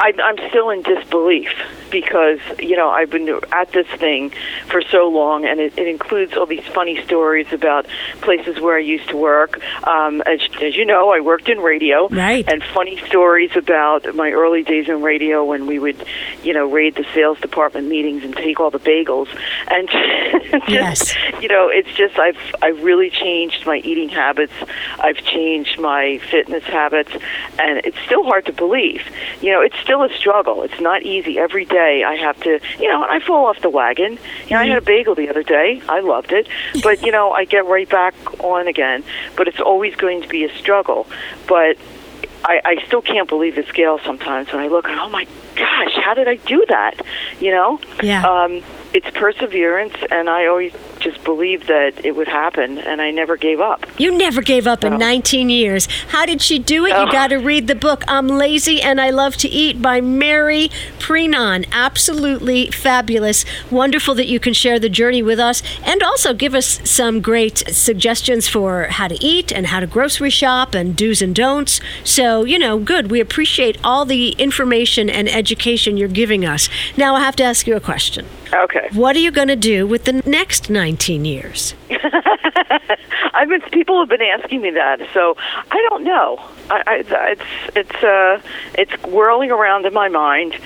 I, 0.00 0.12
I'm 0.22 0.38
still 0.48 0.70
in 0.70 0.82
disbelief 0.82 1.50
because 1.90 2.38
you 2.58 2.76
know 2.76 2.88
I've 2.90 3.10
been 3.10 3.28
at 3.52 3.72
this 3.72 3.86
thing 3.98 4.32
for 4.70 4.82
so 4.82 5.08
long, 5.08 5.44
and 5.44 5.60
it, 5.60 5.76
it 5.78 5.86
includes 5.86 6.36
all 6.36 6.46
these 6.46 6.66
funny 6.66 7.02
stories 7.04 7.52
about 7.52 7.86
places 8.20 8.60
where 8.60 8.76
I 8.76 8.80
used 8.80 9.08
to 9.08 9.16
work. 9.16 9.60
Um, 9.86 10.22
as, 10.22 10.40
as 10.62 10.76
you 10.76 10.84
know, 10.84 11.10
I 11.10 11.20
worked 11.20 11.48
in 11.48 11.58
radio, 11.58 12.08
right? 12.08 12.48
And 12.48 12.62
funny 12.62 13.00
stories 13.06 13.50
about 13.56 14.14
my 14.14 14.30
early 14.30 14.62
days 14.62 14.88
in 14.88 15.02
radio 15.02 15.44
when 15.44 15.66
we 15.66 15.78
would, 15.78 16.04
you 16.42 16.52
know, 16.52 16.66
raid 16.66 16.94
the 16.96 17.06
sales 17.14 17.38
department 17.40 17.88
meetings 17.88 18.24
and 18.24 18.36
take 18.36 18.60
all 18.60 18.70
the 18.70 18.78
bagels, 18.78 19.28
and 19.68 19.88
just, 20.50 20.68
yes, 20.68 21.14
you 21.40 21.48
know, 21.48 21.68
it's 21.68 21.92
just 21.96 22.18
I've 22.18 22.38
I've 22.62 22.82
really 22.82 23.10
changed 23.10 23.66
my 23.66 23.78
eating 23.78 24.08
habits. 24.08 24.52
I've 24.98 25.18
changed 25.18 25.78
my 25.78 26.18
fitness 26.30 26.64
habits, 26.64 27.12
and 27.58 27.78
it's 27.84 27.98
still 28.04 28.24
hard 28.24 28.46
to 28.46 28.52
believe. 28.52 29.02
You 29.40 29.52
know, 29.52 29.60
it's 29.60 29.78
still 29.78 30.02
a 30.02 30.12
struggle. 30.12 30.62
It's 30.62 30.80
not 30.80 31.02
easy 31.02 31.38
every 31.38 31.64
day 31.64 31.77
day 31.78 32.04
I 32.04 32.16
have 32.16 32.38
to, 32.46 32.60
you 32.78 32.88
know, 32.88 33.02
I 33.02 33.20
fall 33.20 33.46
off 33.46 33.60
the 33.60 33.70
wagon. 33.70 34.12
You 34.12 34.16
know, 34.16 34.20
mm-hmm. 34.20 34.56
I 34.56 34.66
had 34.66 34.78
a 34.78 34.86
bagel 34.94 35.14
the 35.14 35.28
other 35.28 35.42
day. 35.42 35.82
I 35.88 36.00
loved 36.00 36.32
it. 36.32 36.48
But, 36.82 37.02
you 37.04 37.12
know, 37.12 37.30
I 37.32 37.44
get 37.44 37.64
right 37.66 37.88
back 37.88 38.14
on 38.42 38.68
again. 38.68 39.04
But 39.36 39.48
it's 39.48 39.60
always 39.60 39.94
going 39.94 40.22
to 40.22 40.28
be 40.28 40.44
a 40.44 40.52
struggle. 40.56 41.06
But 41.46 41.76
I, 42.44 42.60
I 42.64 42.86
still 42.86 43.02
can't 43.02 43.28
believe 43.28 43.54
the 43.54 43.64
scale 43.64 43.98
sometimes 44.04 44.52
when 44.52 44.62
I 44.62 44.68
look 44.68 44.86
and 44.88 44.98
oh 44.98 45.08
my 45.08 45.26
gosh, 45.54 45.94
how 46.04 46.14
did 46.14 46.28
I 46.28 46.36
do 46.36 46.64
that? 46.68 46.94
You 47.40 47.50
know? 47.50 47.80
Yeah. 48.02 48.26
Um, 48.26 48.62
it's 48.94 49.10
perseverance, 49.10 49.96
and 50.10 50.30
I 50.30 50.46
always 50.46 50.72
just 51.00 51.22
believed 51.24 51.68
that 51.68 52.04
it 52.04 52.16
would 52.16 52.28
happen, 52.28 52.78
and 52.78 53.00
I 53.00 53.10
never 53.10 53.36
gave 53.36 53.60
up. 53.60 53.86
You 53.98 54.16
never 54.16 54.42
gave 54.42 54.66
up 54.66 54.84
in 54.84 54.98
19 54.98 55.50
years. 55.50 55.86
How 56.08 56.26
did 56.26 56.42
she 56.42 56.58
do 56.58 56.86
it? 56.86 56.92
Oh. 56.92 57.04
You 57.04 57.12
got 57.12 57.28
to 57.28 57.36
read 57.36 57.66
the 57.66 57.74
book 57.74 58.04
I'm 58.08 58.28
Lazy 58.28 58.80
and 58.80 59.00
I 59.00 59.10
Love 59.10 59.36
to 59.38 59.48
Eat 59.48 59.80
by 59.80 60.00
Mary 60.00 60.70
Prenon. 60.98 61.64
Absolutely 61.72 62.70
fabulous. 62.70 63.44
Wonderful 63.70 64.14
that 64.14 64.26
you 64.26 64.40
can 64.40 64.52
share 64.52 64.78
the 64.78 64.88
journey 64.88 65.22
with 65.22 65.38
us 65.38 65.62
and 65.84 66.02
also 66.02 66.34
give 66.34 66.54
us 66.54 66.80
some 66.88 67.20
great 67.20 67.58
suggestions 67.68 68.48
for 68.48 68.84
how 68.84 69.08
to 69.08 69.24
eat 69.24 69.52
and 69.52 69.68
how 69.68 69.80
to 69.80 69.86
grocery 69.86 70.30
shop 70.30 70.74
and 70.74 70.96
do's 70.96 71.22
and 71.22 71.34
don'ts. 71.34 71.80
So, 72.04 72.44
you 72.44 72.58
know, 72.58 72.78
good. 72.78 73.10
We 73.10 73.20
appreciate 73.20 73.78
all 73.84 74.04
the 74.04 74.30
information 74.32 75.08
and 75.08 75.28
education 75.28 75.96
you're 75.96 76.08
giving 76.08 76.44
us. 76.44 76.68
Now, 76.96 77.14
I 77.14 77.20
have 77.20 77.36
to 77.36 77.44
ask 77.44 77.66
you 77.66 77.76
a 77.76 77.80
question. 77.80 78.26
Okay. 78.52 78.88
What 78.92 79.14
are 79.16 79.20
you 79.20 79.30
going 79.30 79.48
to 79.48 79.56
do 79.56 79.86
with 79.86 80.04
the 80.04 80.14
next 80.24 80.70
19 80.88 81.26
years? 81.26 81.74
I've 83.34 83.50
been 83.50 83.60
people 83.72 84.00
have 84.00 84.08
been 84.08 84.22
asking 84.22 84.62
me 84.62 84.70
that, 84.70 85.00
so 85.12 85.36
I 85.70 85.86
don't 85.90 86.02
know. 86.02 86.42
I, 86.70 86.82
I, 86.86 87.04
it's 87.32 87.76
it's 87.76 88.02
uh 88.02 88.40
it's 88.72 89.02
whirling 89.02 89.50
around 89.50 89.84
in 89.84 89.92
my 89.92 90.08
mind. 90.08 90.58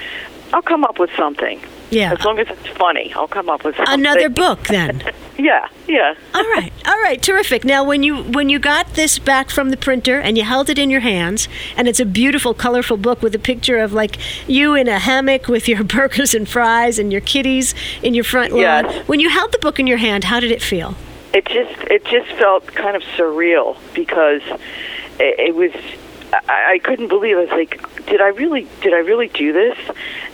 I'll 0.52 0.62
come 0.62 0.84
up 0.84 1.00
with 1.00 1.10
something. 1.16 1.60
Yeah. 1.92 2.12
As 2.12 2.24
long 2.24 2.38
as 2.38 2.48
it's 2.48 2.66
funny, 2.78 3.12
I'll 3.14 3.28
come 3.28 3.50
up 3.50 3.64
with 3.64 3.76
something. 3.76 3.94
Another 3.94 4.28
book 4.44 4.64
then. 4.64 5.02
Yeah, 5.38 5.66
yeah. 5.88 6.14
all 6.34 6.42
right. 6.42 6.70
All 6.86 7.00
right. 7.00 7.20
Terrific. 7.20 7.64
Now 7.64 7.82
when 7.82 8.02
you 8.04 8.22
when 8.22 8.48
you 8.48 8.60
got 8.60 8.94
this 8.94 9.18
back 9.18 9.50
from 9.50 9.70
the 9.70 9.76
printer 9.76 10.20
and 10.20 10.36
you 10.36 10.44
held 10.44 10.68
it 10.68 10.78
in 10.78 10.88
your 10.88 11.00
hands 11.00 11.48
and 11.76 11.88
it's 11.88 11.98
a 11.98 12.04
beautiful 12.04 12.54
colorful 12.54 12.96
book 12.98 13.22
with 13.22 13.34
a 13.34 13.38
picture 13.40 13.78
of 13.78 13.92
like 13.92 14.18
you 14.46 14.74
in 14.74 14.86
a 14.86 15.00
hammock 15.00 15.48
with 15.48 15.66
your 15.66 15.82
burgers 15.96 16.34
and 16.34 16.48
fries 16.48 16.98
and 16.98 17.10
your 17.10 17.22
kitties 17.22 17.74
in 18.02 18.14
your 18.14 18.24
front 18.24 18.52
lawn. 18.52 18.60
Yes. 18.60 19.08
When 19.08 19.18
you 19.18 19.30
held 19.30 19.52
the 19.52 19.58
book 19.58 19.80
in 19.80 19.86
your 19.88 19.96
hand, 19.98 20.24
how 20.24 20.38
did 20.38 20.52
it 20.52 20.62
feel? 20.62 20.94
It 21.34 21.46
just 21.46 21.80
it 21.90 22.04
just 22.04 22.30
felt 22.38 22.66
kind 22.66 22.94
of 22.94 23.02
surreal 23.16 23.78
because 23.94 24.42
it, 25.18 25.40
it 25.40 25.54
was 25.56 25.72
I, 26.32 26.74
I 26.74 26.78
couldn't 26.78 27.08
believe. 27.08 27.36
I 27.36 27.40
was 27.40 27.50
like, 27.50 28.06
did 28.06 28.20
I 28.20 28.28
really 28.28 28.66
did 28.80 28.94
I 28.94 28.98
really 28.98 29.28
do 29.28 29.52
this? 29.52 29.78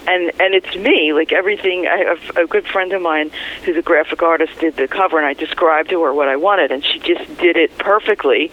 And 0.07 0.31
and 0.41 0.55
it's 0.55 0.75
me. 0.77 1.13
Like 1.13 1.33
everything. 1.33 1.87
I 1.87 1.99
have 1.99 2.37
a 2.37 2.47
good 2.47 2.67
friend 2.67 2.93
of 2.93 3.03
mine 3.03 3.31
who's 3.65 3.77
a 3.77 3.83
graphic 3.83 4.23
artist 4.23 4.59
did 4.61 4.77
the 4.77 4.89
cover, 4.89 5.19
and 5.19 5.27
I 5.27 5.35
described 5.35 5.91
to 5.91 6.03
her 6.03 6.15
what 6.15 6.29
I 6.29 6.37
wanted, 6.37 6.71
and 6.71 6.85
she 6.85 6.99
just 6.99 7.39
did 7.39 7.57
it 7.57 7.77
perfectly. 7.79 8.51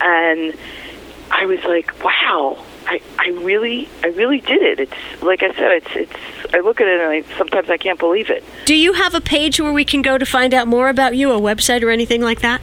And 0.00 0.56
I 1.30 1.46
was 1.46 1.62
like, 1.64 1.92
wow. 2.04 2.64
I, 2.90 3.02
I 3.18 3.28
really 3.42 3.86
I 4.02 4.08
really 4.08 4.40
did 4.40 4.62
it. 4.62 4.80
It's 4.80 5.22
like 5.22 5.42
I 5.42 5.52
said. 5.54 5.72
It's 5.72 5.88
it's. 5.94 6.54
I 6.54 6.60
look 6.60 6.80
at 6.80 6.86
it 6.86 7.00
and 7.00 7.10
I 7.10 7.36
sometimes 7.36 7.68
I 7.68 7.76
can't 7.76 7.98
believe 7.98 8.30
it. 8.30 8.42
Do 8.64 8.74
you 8.74 8.94
have 8.94 9.14
a 9.14 9.20
page 9.20 9.60
where 9.60 9.74
we 9.74 9.84
can 9.84 10.00
go 10.00 10.16
to 10.16 10.24
find 10.24 10.54
out 10.54 10.66
more 10.66 10.88
about 10.88 11.14
you, 11.14 11.30
a 11.32 11.38
website 11.38 11.82
or 11.82 11.90
anything 11.90 12.22
like 12.22 12.40
that? 12.40 12.62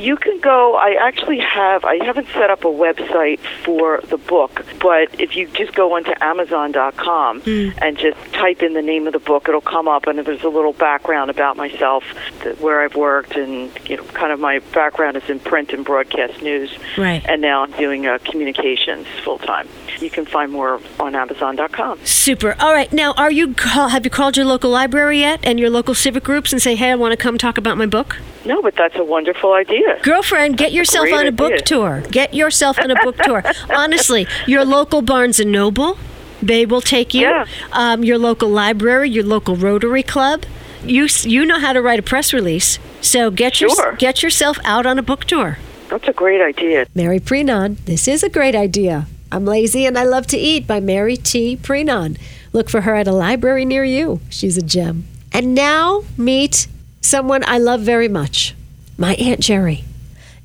You 0.00 0.16
can 0.16 0.40
go. 0.40 0.76
I 0.76 0.96
actually 0.98 1.38
have. 1.40 1.84
I 1.84 2.02
haven't 2.04 2.28
set 2.28 2.48
up 2.50 2.64
a 2.64 2.68
website 2.68 3.38
for 3.64 4.00
the 4.08 4.16
book, 4.16 4.64
but 4.80 5.20
if 5.20 5.36
you 5.36 5.46
just 5.48 5.74
go 5.74 5.94
onto 5.94 6.12
Amazon.com 6.22 7.42
and 7.46 7.98
just 7.98 8.16
type 8.32 8.62
in 8.62 8.72
the 8.72 8.80
name 8.82 9.06
of 9.06 9.12
the 9.12 9.18
book, 9.18 9.48
it'll 9.48 9.60
come 9.60 9.88
up, 9.88 10.06
and 10.06 10.18
there's 10.20 10.42
a 10.42 10.48
little 10.48 10.72
background 10.72 11.30
about 11.30 11.56
myself, 11.56 12.02
where 12.60 12.80
I've 12.80 12.96
worked, 12.96 13.36
and 13.36 13.70
you 13.88 13.98
know, 13.98 14.04
kind 14.04 14.32
of 14.32 14.40
my 14.40 14.60
background 14.72 15.16
is 15.18 15.28
in 15.28 15.38
print 15.38 15.72
and 15.72 15.84
broadcast 15.84 16.40
news, 16.42 16.70
Right. 16.96 17.22
and 17.28 17.42
now 17.42 17.62
I'm 17.62 17.72
doing 17.72 18.06
uh, 18.06 18.18
communications 18.24 19.06
full 19.22 19.38
time. 19.38 19.68
You 20.00 20.10
can 20.10 20.24
find 20.24 20.50
more 20.50 20.80
on 20.98 21.14
Amazon.com. 21.14 21.98
Super. 22.04 22.56
All 22.58 22.72
right. 22.72 22.90
Now, 22.92 23.12
are 23.18 23.30
you 23.30 23.54
call, 23.54 23.88
have 23.88 24.04
you 24.04 24.10
called 24.10 24.36
your 24.36 24.46
local 24.46 24.70
library 24.70 25.18
yet 25.20 25.40
and 25.42 25.60
your 25.60 25.68
local 25.70 25.94
civic 25.94 26.24
groups 26.24 26.52
and 26.52 26.62
say, 26.62 26.74
"Hey, 26.74 26.90
I 26.90 26.94
want 26.94 27.12
to 27.12 27.16
come 27.16 27.36
talk 27.36 27.58
about 27.58 27.76
my 27.76 27.86
book"? 27.86 28.16
No, 28.44 28.62
but 28.62 28.74
that's 28.76 28.96
a 28.96 29.04
wonderful 29.04 29.52
idea. 29.52 30.00
Girlfriend, 30.02 30.56
get 30.56 30.72
yourself 30.72 31.04
great 31.04 31.14
on 31.14 31.26
a 31.26 31.32
book 31.32 31.56
tour. 31.66 32.02
Get 32.10 32.32
yourself 32.32 32.78
on 32.78 32.90
a 32.90 32.94
book 33.02 33.16
tour. 33.18 33.44
Honestly, 33.76 34.26
your 34.46 34.64
local 34.64 35.02
Barnes 35.02 35.38
and 35.38 35.52
Noble, 35.52 35.98
they 36.40 36.64
will 36.64 36.80
take 36.80 37.12
you. 37.12 37.22
Yeah. 37.22 37.44
Um, 37.72 38.02
your 38.02 38.16
local 38.18 38.48
library, 38.48 39.10
your 39.10 39.24
local 39.24 39.56
Rotary 39.56 40.02
Club. 40.02 40.44
You 40.82 41.08
you 41.22 41.44
know 41.44 41.58
how 41.58 41.74
to 41.74 41.82
write 41.82 41.98
a 41.98 42.02
press 42.02 42.32
release, 42.32 42.78
so 43.02 43.30
get 43.30 43.60
your 43.60 43.96
get 43.98 44.22
yourself 44.22 44.58
out 44.64 44.86
on 44.86 44.98
a 44.98 45.02
book 45.02 45.24
tour. 45.26 45.58
That's 45.90 46.08
a 46.08 46.12
great 46.12 46.40
idea. 46.40 46.86
Mary 46.94 47.20
Prenon, 47.20 47.76
this 47.84 48.08
is 48.08 48.22
a 48.22 48.30
great 48.30 48.54
idea. 48.54 49.06
I'm 49.32 49.44
lazy 49.44 49.86
and 49.86 49.96
I 49.96 50.04
love 50.04 50.26
to 50.28 50.36
eat 50.36 50.66
by 50.66 50.80
Mary 50.80 51.16
T. 51.16 51.56
Prenon. 51.56 52.16
Look 52.52 52.68
for 52.68 52.80
her 52.80 52.96
at 52.96 53.06
a 53.06 53.12
library 53.12 53.64
near 53.64 53.84
you. 53.84 54.20
She's 54.28 54.56
a 54.56 54.62
gem. 54.62 55.04
And 55.32 55.54
now 55.54 56.02
meet 56.16 56.66
someone 57.00 57.44
I 57.46 57.58
love 57.58 57.80
very 57.80 58.08
much 58.08 58.54
my 58.98 59.14
Aunt 59.14 59.40
Jerry. 59.40 59.84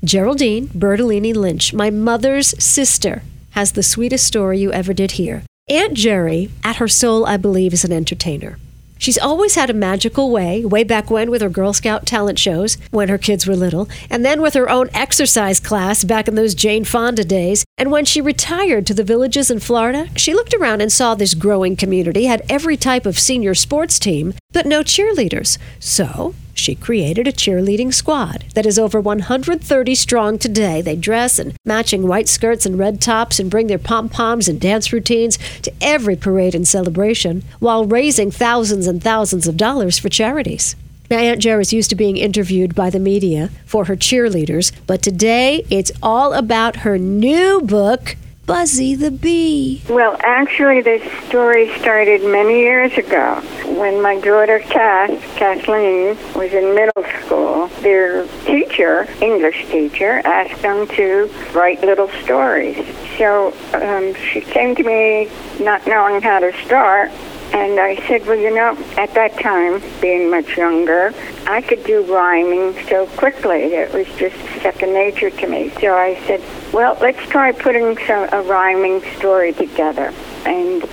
Geraldine 0.02 0.68
Bertolini 0.68 1.34
Lynch, 1.34 1.74
my 1.74 1.90
mother's 1.90 2.54
sister, 2.62 3.22
has 3.50 3.72
the 3.72 3.82
sweetest 3.82 4.26
story 4.26 4.58
you 4.60 4.72
ever 4.72 4.94
did 4.94 5.12
hear. 5.12 5.42
Aunt 5.68 5.94
Jerry, 5.94 6.50
at 6.62 6.76
her 6.76 6.88
soul, 6.88 7.26
I 7.26 7.36
believe, 7.36 7.72
is 7.72 7.84
an 7.84 7.92
entertainer. 7.92 8.58
She's 8.98 9.18
always 9.18 9.54
had 9.54 9.70
a 9.70 9.74
magical 9.74 10.30
way, 10.30 10.64
way 10.64 10.84
back 10.84 11.10
when 11.10 11.30
with 11.30 11.42
her 11.42 11.48
Girl 11.48 11.72
Scout 11.72 12.06
talent 12.06 12.38
shows 12.38 12.78
when 12.90 13.08
her 13.08 13.18
kids 13.18 13.46
were 13.46 13.56
little, 13.56 13.88
and 14.10 14.24
then 14.24 14.40
with 14.40 14.54
her 14.54 14.70
own 14.70 14.88
exercise 14.94 15.60
class 15.60 16.04
back 16.04 16.28
in 16.28 16.34
those 16.34 16.54
Jane 16.54 16.84
Fonda 16.84 17.24
days. 17.24 17.64
And 17.76 17.90
when 17.90 18.04
she 18.04 18.20
retired 18.20 18.86
to 18.86 18.94
the 18.94 19.04
villages 19.04 19.50
in 19.50 19.60
Florida, 19.60 20.08
she 20.16 20.34
looked 20.34 20.54
around 20.54 20.80
and 20.80 20.92
saw 20.92 21.14
this 21.14 21.34
growing 21.34 21.76
community 21.76 22.24
had 22.24 22.42
every 22.48 22.76
type 22.76 23.06
of 23.06 23.18
senior 23.18 23.54
sports 23.54 23.98
team, 23.98 24.34
but 24.52 24.66
no 24.66 24.82
cheerleaders. 24.82 25.58
So 25.78 26.34
she 26.56 26.74
created 26.74 27.28
a 27.28 27.32
cheerleading 27.32 27.92
squad 27.92 28.44
that 28.54 28.66
is 28.66 28.78
over 28.78 29.00
130 29.00 29.94
strong 29.94 30.38
today. 30.38 30.80
They 30.80 30.96
dress 30.96 31.38
in 31.38 31.54
matching 31.64 32.06
white 32.08 32.28
skirts 32.28 32.66
and 32.66 32.78
red 32.78 33.00
tops 33.00 33.38
and 33.38 33.50
bring 33.50 33.66
their 33.66 33.78
pom 33.78 34.08
poms 34.08 34.48
and 34.48 34.60
dance 34.60 34.92
routines 34.92 35.38
to 35.62 35.72
every 35.80 36.16
parade 36.16 36.54
and 36.54 36.66
celebration 36.66 37.42
while 37.60 37.84
raising 37.84 38.30
thousands 38.30 38.86
and 38.86 39.02
thousands 39.02 39.46
of 39.46 39.56
dollars 39.56 39.98
for 39.98 40.08
charities. 40.08 40.74
Now, 41.08 41.18
Aunt 41.18 41.40
Jer 41.40 41.60
is 41.60 41.72
used 41.72 41.90
to 41.90 41.96
being 41.96 42.16
interviewed 42.16 42.74
by 42.74 42.90
the 42.90 42.98
media 42.98 43.50
for 43.64 43.84
her 43.84 43.94
cheerleaders, 43.94 44.72
but 44.86 45.02
today 45.02 45.64
it's 45.70 45.92
all 46.02 46.32
about 46.32 46.76
her 46.76 46.98
new 46.98 47.60
book, 47.60 48.16
Buzzy 48.46 48.94
the 48.94 49.10
Bee. 49.10 49.82
Well, 49.88 50.16
actually, 50.20 50.80
this 50.80 51.02
story 51.26 51.76
started 51.80 52.22
many 52.22 52.60
years 52.60 52.96
ago 52.96 53.40
when 53.76 54.00
my 54.00 54.20
daughter 54.20 54.60
Cass, 54.60 55.10
Kathleen, 55.36 56.16
was 56.36 56.52
in 56.52 56.72
middle 56.72 57.04
school. 57.24 57.66
Their 57.80 58.24
teacher, 58.44 59.08
English 59.20 59.66
teacher, 59.66 60.22
asked 60.24 60.62
them 60.62 60.86
to 60.88 61.28
write 61.54 61.80
little 61.80 62.08
stories. 62.22 62.86
So 63.18 63.52
um, 63.74 64.14
she 64.14 64.40
came 64.42 64.76
to 64.76 64.82
me 64.84 65.28
not 65.58 65.84
knowing 65.88 66.22
how 66.22 66.38
to 66.38 66.52
start. 66.64 67.10
And 67.52 67.80
I 67.80 67.96
said, 68.06 68.26
well, 68.26 68.36
you 68.36 68.54
know, 68.54 68.76
at 68.96 69.12
that 69.14 69.40
time, 69.40 69.82
being 70.00 70.30
much 70.30 70.56
younger, 70.56 71.12
I 71.46 71.62
could 71.62 71.82
do 71.84 72.02
rhyming 72.02 72.76
so 72.86 73.06
quickly. 73.16 73.74
It 73.74 73.92
was 73.92 74.06
just 74.18 74.36
second 74.62 74.92
nature 74.92 75.30
to 75.30 75.46
me. 75.48 75.70
So 75.80 75.96
I 75.96 76.20
said, 76.26 76.42
well, 76.72 76.96
let's 77.00 77.20
try 77.28 77.52
putting 77.52 77.96
some, 78.06 78.28
a 78.32 78.42
rhyming 78.42 79.02
story 79.16 79.52
together. 79.52 80.12
And 80.44 80.84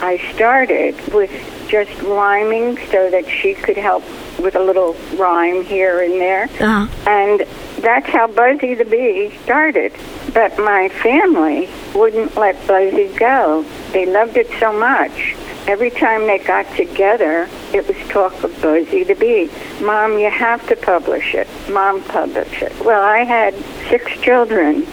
I 0.00 0.18
started 0.34 0.94
with 1.12 1.30
just 1.68 2.00
rhyming 2.02 2.76
so 2.90 3.10
that 3.10 3.28
she 3.28 3.54
could 3.54 3.76
help 3.76 4.04
with 4.38 4.54
a 4.54 4.62
little 4.62 4.94
rhyme 5.16 5.64
here 5.64 6.02
and 6.02 6.20
there. 6.20 6.44
Uh-huh. 6.44 6.86
And 7.08 7.40
that's 7.82 8.06
how 8.06 8.26
Buzzy 8.26 8.74
the 8.74 8.84
Bee 8.84 9.36
started. 9.42 9.92
But 10.32 10.58
my 10.58 10.88
family 10.88 11.68
wouldn't 11.94 12.36
let 12.36 12.66
Buzzy 12.66 13.08
go. 13.16 13.64
They 13.92 14.06
loved 14.06 14.36
it 14.36 14.48
so 14.58 14.72
much. 14.72 15.34
Every 15.66 15.90
time 15.90 16.26
they 16.26 16.38
got 16.38 16.70
together, 16.76 17.48
it 17.72 17.88
was 17.88 17.96
talk 18.08 18.34
of 18.44 18.60
Buzzy 18.60 19.04
the 19.04 19.14
Bee. 19.14 19.50
Mom, 19.80 20.18
you 20.18 20.30
have 20.30 20.66
to 20.68 20.76
publish 20.76 21.34
it. 21.34 21.48
Mom, 21.70 22.02
publish 22.04 22.62
it. 22.62 22.72
Well, 22.84 23.02
I 23.02 23.24
had 23.24 23.54
six 23.88 24.12
children, 24.20 24.86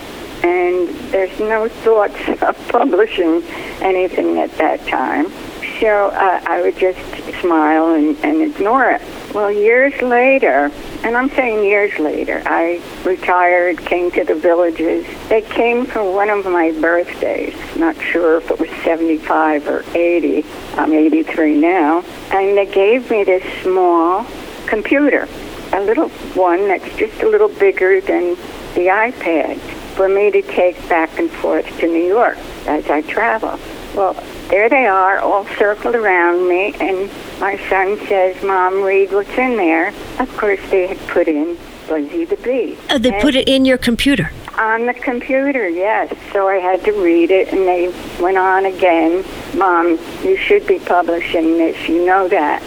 and 0.44 0.90
there's 1.12 1.40
no 1.40 1.68
thoughts 1.68 2.20
of 2.42 2.58
publishing 2.70 3.44
anything 3.82 4.40
at 4.40 4.52
that 4.58 4.86
time. 4.88 5.32
So 5.80 6.08
uh, 6.08 6.42
I 6.46 6.62
would 6.62 6.78
just 6.78 7.00
smile 7.42 7.96
and, 7.96 8.16
and 8.24 8.42
ignore 8.42 8.92
it. 8.92 9.02
Well, 9.34 9.52
years 9.52 10.00
later, 10.02 10.72
and 11.04 11.18
I'm 11.18 11.30
saying 11.30 11.64
years 11.64 11.98
later, 11.98 12.44
I 12.46 12.82
retired, 13.04 13.80
came 13.80 14.12
to 14.12 14.24
the 14.24 14.36
villages. 14.36 15.06
They 15.30 15.42
came 15.42 15.86
for 15.86 16.14
one 16.14 16.30
of 16.30 16.46
my 16.46 16.72
birthdays. 16.72 17.56
Not 17.76 17.96
sure 18.00 18.38
if 18.38 18.52
it 18.52 18.60
was 18.60 18.70
75 18.84 19.68
or 19.68 19.84
80. 19.96 20.46
I'm 20.74 20.94
83 20.94 21.58
now. 21.58 22.04
And 22.32 22.58
they 22.58 22.66
gave 22.66 23.10
me 23.10 23.24
this 23.24 23.44
small 23.64 24.26
computer, 24.68 25.28
a 25.74 25.82
little 25.82 26.10
one 26.36 26.68
that's 26.68 26.96
just 26.98 27.22
a 27.24 27.28
little 27.28 27.50
bigger 27.50 28.02
than 28.02 28.36
the 28.76 28.88
iPad, 28.88 29.60
for 30.02 30.10
me 30.10 30.32
to 30.32 30.42
take 30.42 30.76
back 30.90 31.20
and 31.20 31.30
forth 31.30 31.64
to 31.78 31.86
New 31.86 32.08
York 32.08 32.36
as 32.66 32.90
I 32.90 33.04
travel. 33.04 33.60
Well, 33.94 34.14
there 34.50 34.68
they 34.68 34.88
are, 34.88 35.20
all 35.20 35.46
circled 35.60 35.94
around 35.94 36.50
me, 36.50 36.74
and 36.80 37.08
my 37.40 37.56
son 37.70 38.00
says, 38.08 38.42
Mom, 38.44 38.82
read 38.82 39.12
what's 39.12 39.30
in 39.38 39.58
there. 39.58 39.94
Of 40.18 40.36
course, 40.38 40.60
they 40.72 40.88
had 40.88 40.98
put 41.08 41.28
in 41.28 41.56
Buzzy 41.88 42.26
the 42.26 42.36
Bee. 42.38 42.80
Oh, 42.90 42.98
they 42.98 43.14
And 43.14 43.22
put 43.22 43.36
it 43.36 43.48
in 43.48 43.64
your 43.64 43.78
computer. 43.78 44.32
on 44.58 44.88
the 44.88 44.96
computer, 44.96 45.70
yes. 45.70 46.12
So 46.34 46.48
I 46.50 46.56
had 46.56 46.84
to 46.86 46.94
read 46.94 47.30
it, 47.30 47.54
and 47.54 47.68
they 47.68 47.94
went 48.20 48.40
on 48.40 48.66
again. 48.66 49.24
Mom, 49.56 50.00
you 50.24 50.36
should 50.36 50.66
be 50.66 50.80
publishing 50.80 51.58
this. 51.60 51.78
You 51.88 52.04
know 52.08 52.28
that. 52.28 52.64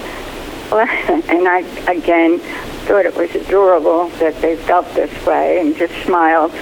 And 1.35 1.49
I, 1.49 1.61
again, 1.91 2.39
thought 2.87 3.07
it 3.07 3.17
was 3.17 3.35
adorable 3.35 4.09
that 4.21 4.41
they 4.41 4.57
felt 4.57 4.87
this 4.95 5.11
way 5.27 5.59
and 5.61 5.77
just 5.77 5.95
smiled 6.05 6.53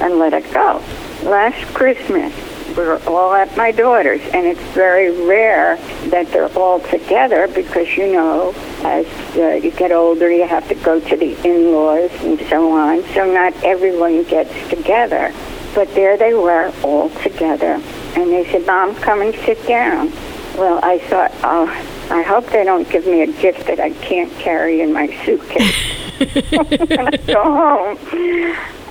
and 0.00 0.18
let 0.18 0.32
it 0.32 0.50
go. 0.52 0.82
Last 1.22 1.74
Christmas, 1.74 2.32
we 2.76 2.84
were 2.84 3.00
all 3.06 3.34
at 3.34 3.56
my 3.56 3.72
daughter's, 3.72 4.20
and 4.32 4.46
it's 4.46 4.60
very 4.72 5.10
rare 5.26 5.76
that 6.08 6.28
they're 6.28 6.52
all 6.56 6.80
together 6.80 7.48
because, 7.48 7.88
you 7.96 8.12
know, 8.12 8.54
as 8.84 9.06
uh, 9.36 9.60
you 9.62 9.70
get 9.72 9.92
older, 9.92 10.30
you 10.30 10.46
have 10.46 10.66
to 10.68 10.74
go 10.76 11.00
to 11.00 11.16
the 11.16 11.36
in-laws 11.46 12.10
and 12.22 12.40
so 12.48 12.70
on. 12.72 13.02
So 13.14 13.30
not 13.30 13.54
everyone 13.64 14.22
gets 14.24 14.52
together. 14.70 15.32
But 15.74 15.94
there 15.94 16.16
they 16.16 16.34
were, 16.34 16.72
all 16.82 17.10
together. 17.22 17.80
And 18.16 18.30
they 18.30 18.50
said, 18.50 18.66
Mom, 18.66 18.94
come 18.96 19.22
and 19.22 19.34
sit 19.34 19.64
down. 19.66 20.10
Well, 20.56 20.80
I 20.82 20.98
thought, 20.98 21.32
oh, 21.44 21.66
I 22.10 22.22
hope 22.22 22.46
they 22.46 22.64
don't 22.64 22.88
give 22.90 23.06
me 23.06 23.22
a 23.22 23.26
gift 23.26 23.66
that 23.66 23.78
I 23.78 23.90
can't 23.90 24.32
carry 24.38 24.80
in 24.80 24.92
my 24.92 25.06
suitcase 25.24 25.96
when 26.20 26.98
I 27.08 27.16
go 27.26 27.42
home. 27.42 27.98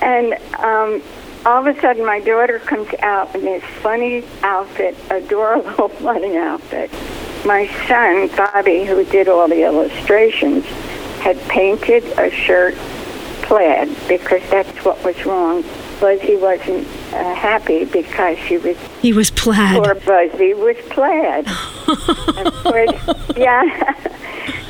And 0.01 0.33
um, 0.59 1.01
all 1.45 1.65
of 1.65 1.75
a 1.75 1.79
sudden, 1.81 2.05
my 2.05 2.19
daughter 2.19 2.59
comes 2.59 2.89
out 3.01 3.33
in 3.35 3.41
this 3.41 3.63
funny 3.81 4.23
outfit, 4.43 4.95
adorable 5.09 5.89
funny 6.01 6.37
outfit. 6.37 6.91
My 7.45 7.67
son, 7.87 8.27
Bobby, 8.35 8.83
who 8.85 9.05
did 9.05 9.27
all 9.27 9.47
the 9.47 9.63
illustrations, 9.63 10.65
had 11.21 11.39
painted 11.49 12.03
a 12.17 12.29
shirt 12.31 12.75
plaid 13.43 13.89
because 14.07 14.41
that's 14.49 14.83
what 14.85 15.01
was 15.03 15.25
wrong. 15.25 15.63
Buzzy 15.99 16.35
wasn't 16.37 16.87
uh, 17.13 17.33
happy 17.35 17.83
because 17.85 18.37
she 18.39 18.57
was 18.57 18.77
He 19.01 19.11
was 19.11 19.31
plaid. 19.31 19.83
poor 19.83 19.95
Buzzy 19.95 20.53
was 20.53 20.77
plaid. 20.89 21.45
of 22.45 22.53
course, 22.63 23.35
yeah. 23.37 23.95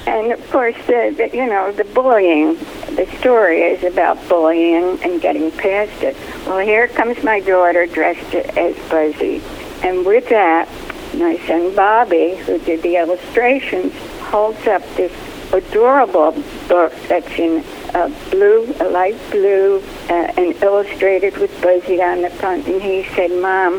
And 0.10 0.32
of 0.32 0.50
course, 0.50 0.76
the, 0.88 1.14
the, 1.16 1.30
you 1.38 1.46
know, 1.46 1.72
the 1.72 1.84
bullying. 1.84 2.56
The 2.96 3.08
story 3.20 3.62
is 3.62 3.84
about 3.84 4.18
bullying 4.28 5.02
and 5.04 5.22
getting 5.22 5.52
past 5.52 6.02
it. 6.02 6.18
Well, 6.48 6.60
here 6.60 6.88
comes 6.88 7.24
my 7.24 7.40
daughter 7.40 7.86
dressed 7.86 8.34
as 8.34 8.76
Buzzy, 8.90 9.42
and 9.84 10.06
with 10.06 10.28
that, 10.30 10.68
my 11.14 11.38
son 11.46 11.76
Bobby, 11.76 12.36
who 12.36 12.58
did 12.58 12.82
the 12.82 12.98
illustrations, 12.98 13.94
holds 14.22 14.66
up 14.66 14.82
this 14.96 15.14
adorable 15.54 16.32
book 16.68 16.94
that's 17.08 17.30
in 17.38 17.64
uh, 17.94 18.12
blue, 18.32 18.66
a 18.80 18.90
light 18.90 19.18
blue, 19.30 19.82
uh, 20.10 20.34
and 20.38 20.56
illustrated 20.64 21.38
with 21.38 21.52
Buzzy 21.62 22.02
on 22.02 22.24
the 22.24 22.32
front. 22.32 22.68
And 22.68 22.82
he 22.82 23.04
said, 23.16 23.32
"Mom, 23.32 23.76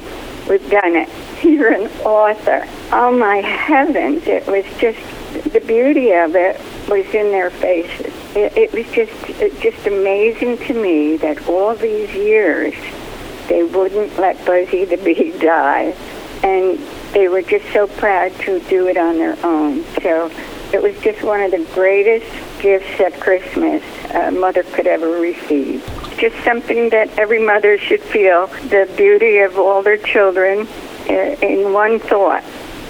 we've 0.49 0.71
done 0.71 0.95
it. 0.95 1.09
You're 1.45 1.73
an 1.73 1.91
author." 2.05 2.67
Oh 2.93 3.11
my 3.11 3.39
heavens! 3.39 4.27
It 4.29 4.47
was 4.47 4.65
just 4.79 5.01
the 5.53 5.61
beauty 5.61 6.13
of 6.13 6.35
it 6.37 6.61
was 6.89 7.07
in 7.15 7.31
their 7.31 7.51
faces. 7.51 8.13
It, 8.37 8.57
it 8.57 8.73
was 8.73 8.87
just 8.93 9.13
it, 9.41 9.61
just 9.61 9.87
amazing 9.87 10.59
to 10.67 10.75
me 10.75 11.17
that 11.19 11.49
all 11.49 11.75
these 11.75 12.13
years 12.15 12.75
they 13.49 13.65
wouldn't 13.65 14.17
let 14.19 14.45
Buzzy 14.45 14.85
the 14.85 14.97
bee 14.97 15.37
die, 15.41 15.95
and 16.43 16.79
they 17.13 17.29
were 17.29 17.43
just 17.43 17.71
so 17.73 17.87
proud 17.87 18.33
to 18.41 18.61
do 18.61 18.87
it 18.87 18.97
on 18.97 19.19
their 19.19 19.37
own. 19.45 19.85
So 20.03 20.31
it 20.73 20.81
was 20.83 20.97
just 21.03 21.23
one 21.25 21.41
of 21.41 21.51
the 21.51 21.67
greatest 21.75 22.31
gifts 22.63 23.01
at 23.01 23.19
Christmas 23.21 23.83
a 24.15 24.31
mother 24.31 24.63
could 24.63 24.87
ever 24.87 25.09
receive. 25.09 25.85
Just 26.19 26.37
something 26.45 26.91
that 26.91 27.19
every 27.19 27.45
mother 27.45 27.79
should 27.79 28.01
feel 28.03 28.47
the 28.69 28.89
beauty 28.97 29.39
of 29.39 29.59
all 29.59 29.83
their 29.83 29.97
children 29.97 30.69
uh, 31.09 31.13
in 31.43 31.73
one 31.73 31.99
thought, 31.99 32.45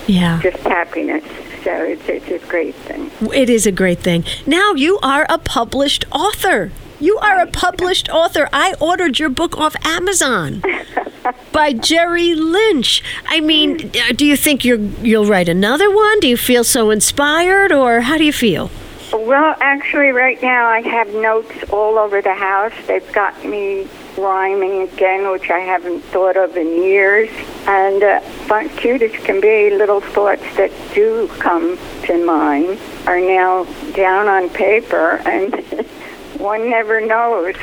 Yeah. 0.07 0.41
just 0.43 0.59
happiness. 0.59 1.25
So 1.65 1.73
it's, 1.73 2.09
it's 2.09 2.45
a 2.45 2.47
great 2.49 2.75
thing. 2.75 3.11
It 3.35 3.51
is 3.51 3.67
a 3.67 3.73
great 3.73 3.99
thing. 3.99 4.25
Now 4.47 4.73
you 4.73 4.99
are 5.03 5.27
a 5.29 5.39
published 5.39 6.05
author. 6.11 6.73
You 7.01 7.19
are 7.19 7.41
a 7.41 7.47
published 7.47 8.09
author. 8.11 8.49
I 8.53 8.75
ordered 8.81 9.19
your 9.19 9.31
book 9.31 9.57
off 9.57 9.75
Amazon 9.85 10.63
by 11.53 11.73
Jerry 11.73 12.35
Lynch. 12.35 13.03
I 13.27 13.41
mean, 13.41 13.91
uh, 13.97 14.13
do 14.15 14.27
you 14.27 14.37
think 14.37 14.65
you're, 14.65 14.79
you'll 14.79 15.27
write 15.27 15.49
another 15.49 15.91
one? 15.91 16.21
Do 16.21 16.29
you 16.29 16.37
feel 16.37 16.63
so 16.63 16.91
inspired, 16.91 17.73
or 17.73 18.01
how 18.01 18.19
do 18.19 18.25
you 18.25 18.33
feel? 18.33 18.71
Well, 19.13 19.57
actually, 19.61 20.11
right 20.11 20.41
now 20.43 20.67
I 20.67 20.83
have 20.83 21.09
notes 21.15 21.65
all 21.71 21.99
over 21.99 22.21
the 22.23 22.35
house. 22.35 22.73
They've 22.87 23.13
got 23.13 23.45
me 23.45 23.89
rhyming 24.21 24.83
again, 24.83 25.31
which 25.31 25.51
I 25.51 25.61
haven't 25.61 26.01
thought 26.05 26.37
of 26.37 26.57
in 26.57 26.83
years. 26.83 27.29
And 27.67 28.03
uh, 28.03 28.69
cute 28.77 29.03
as 29.03 29.13
can 29.25 29.41
be, 29.41 29.71
little 29.71 30.01
thoughts 30.01 30.45
that 30.57 30.71
do 30.95 31.29
come 31.39 31.79
to 32.05 32.25
mind 32.25 32.79
are 33.07 33.21
now 33.21 33.65
down 33.93 34.29
on 34.29 34.49
paper, 34.51 35.21
and 35.27 35.55
one 36.39 36.71
never 36.71 37.01
knows 37.01 37.57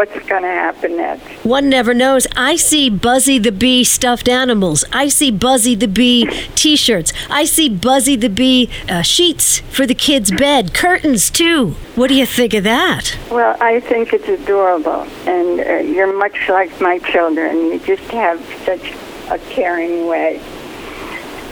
what's 0.00 0.26
going 0.26 0.42
to 0.42 0.48
happen 0.48 0.96
next. 0.96 1.44
One 1.44 1.68
never 1.68 1.92
knows. 1.92 2.26
I 2.34 2.56
see 2.56 2.88
Buzzy 2.88 3.38
the 3.38 3.52
Bee 3.52 3.84
stuffed 3.84 4.30
animals. 4.30 4.82
I 4.94 5.08
see 5.08 5.30
Buzzy 5.30 5.74
the 5.74 5.88
Bee 5.88 6.26
t 6.54 6.74
shirts. 6.74 7.12
I 7.28 7.44
see 7.44 7.68
Buzzy 7.68 8.16
the 8.16 8.30
Bee 8.30 8.70
uh, 8.88 9.02
sheets 9.02 9.60
for 9.60 9.86
the 9.86 9.94
kids' 9.94 10.30
bed, 10.30 10.72
curtains 10.72 11.28
too. 11.28 11.72
What 11.96 12.08
do 12.08 12.14
you 12.14 12.24
think 12.24 12.54
of 12.54 12.64
that? 12.64 13.18
Well, 13.30 13.58
I 13.60 13.80
think 13.80 14.14
it's 14.14 14.26
adorable, 14.26 15.02
and 15.26 15.60
uh, 15.60 15.72
you're 15.92 16.16
much 16.16 16.48
like 16.48 16.80
my 16.80 16.98
children. 17.00 17.56
You 17.56 17.78
just 17.80 18.10
have 18.10 18.42
such 18.64 18.94
a 19.28 19.38
caring 19.50 20.06
way. 20.06 20.40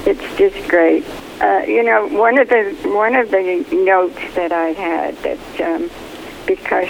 It's 0.07 0.39
just 0.39 0.67
great. 0.69 1.05
Uh, 1.43 1.65
you 1.67 1.83
know, 1.83 2.07
one 2.07 2.39
of 2.39 2.49
the 2.49 2.75
one 2.85 3.15
of 3.15 3.31
the 3.31 3.67
notes 3.73 4.35
that 4.37 4.53
I 4.53 4.69
had 4.69 5.17
that 5.19 5.61
um, 5.61 5.91
because 6.47 6.89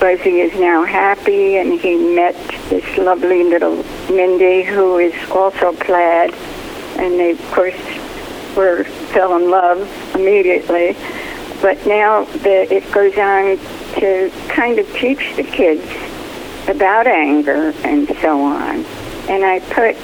Buzzy 0.00 0.40
is 0.42 0.54
now 0.60 0.84
happy 0.84 1.56
and 1.56 1.80
he 1.80 1.96
met 1.96 2.36
this 2.68 2.96
lovely 2.96 3.42
little 3.42 3.82
Mindy 4.08 4.62
who 4.62 4.98
is 4.98 5.12
also 5.30 5.72
plaid, 5.72 6.32
and 6.96 7.18
they 7.18 7.32
of 7.32 7.50
course 7.50 7.74
were 8.56 8.84
fell 9.12 9.36
in 9.36 9.50
love 9.50 9.80
immediately. 10.14 10.96
But 11.60 11.84
now 11.84 12.24
the, 12.24 12.72
it 12.72 12.90
goes 12.92 13.18
on 13.18 13.58
to 13.98 14.30
kind 14.48 14.78
of 14.78 14.86
teach 14.94 15.34
the 15.34 15.42
kids 15.42 15.84
about 16.68 17.08
anger 17.08 17.74
and 17.82 18.06
so 18.20 18.40
on. 18.40 18.84
And 19.28 19.44
I 19.44 19.58
put 19.58 19.96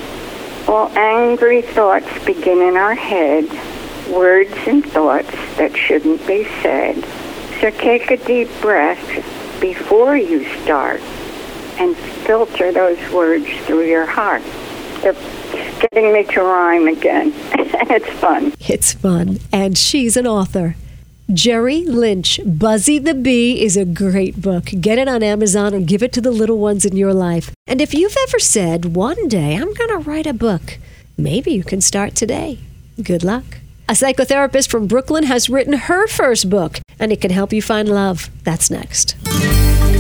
all 0.69 0.89
angry 0.99 1.63
thoughts 1.63 2.25
begin 2.25 2.63
in 2.63 2.77
our 2.77 2.97
head, 2.97 3.45
words 4.13 4.55
and 4.67 4.85
thoughts 4.85 5.31
that 5.57 5.77
shouldn't 5.77 6.27
be 6.27 6.45
said. 6.63 6.97
So 7.61 7.71
take 7.71 8.11
a 8.11 8.17
deep 8.17 8.49
breath 8.61 9.34
before 9.65 10.15
you 10.15 10.45
start 10.63 11.01
and 11.79 11.97
filter 11.97 12.71
those 12.71 12.99
words 13.11 13.47
through 13.65 13.87
your 13.87 14.05
heart. 14.05 14.43
They're 15.01 15.15
getting 15.81 16.13
me 16.13 16.25
to 16.35 16.43
rhyme 16.43 16.87
again. 16.87 17.33
it's 17.55 18.11
fun. 18.21 18.53
It's 18.61 18.93
fun. 18.93 19.39
And 19.55 19.79
she's 19.79 20.19
an 20.19 20.27
author. 20.27 20.77
Jerry 21.33 21.83
Lynch, 21.83 22.41
Buzzy 22.45 22.99
the 22.99 23.15
Bee 23.15 23.65
is 23.65 23.79
a 23.79 23.87
great 23.87 24.43
book. 24.43 24.67
Get 24.83 24.99
it 24.99 25.09
on 25.09 25.23
Amazon 25.23 25.73
and 25.73 25.89
give 25.89 26.03
it 26.03 26.13
to 26.13 26.21
the 26.21 26.31
little 26.31 26.59
ones 26.59 26.85
in 26.85 26.95
your 26.95 27.15
life. 27.15 27.51
And 27.67 27.81
if 27.81 27.95
you've 27.95 28.19
ever 28.29 28.39
said, 28.39 28.95
one 28.95 29.29
day 29.29 29.57
I'm 29.57 29.73
going 29.73 29.89
to 29.89 30.05
write 30.07 30.27
a 30.27 30.35
book, 30.35 30.79
maybe 31.17 31.53
you 31.53 31.65
can 31.65 31.81
start 31.81 32.15
today. 32.15 32.59
Good 33.03 33.25
luck. 33.25 33.61
A 33.87 33.93
psychotherapist 33.93 34.71
from 34.71 34.87
Brooklyn 34.87 35.25
has 35.25 35.51
written 35.51 35.75
her 35.75 36.07
first 36.07 36.49
book, 36.49 36.81
and 36.99 37.13
it 37.13 37.21
can 37.21 37.31
help 37.31 37.53
you 37.53 37.61
find 37.61 37.87
love. 37.87 38.31
That's 38.43 38.71
next. 38.71 39.15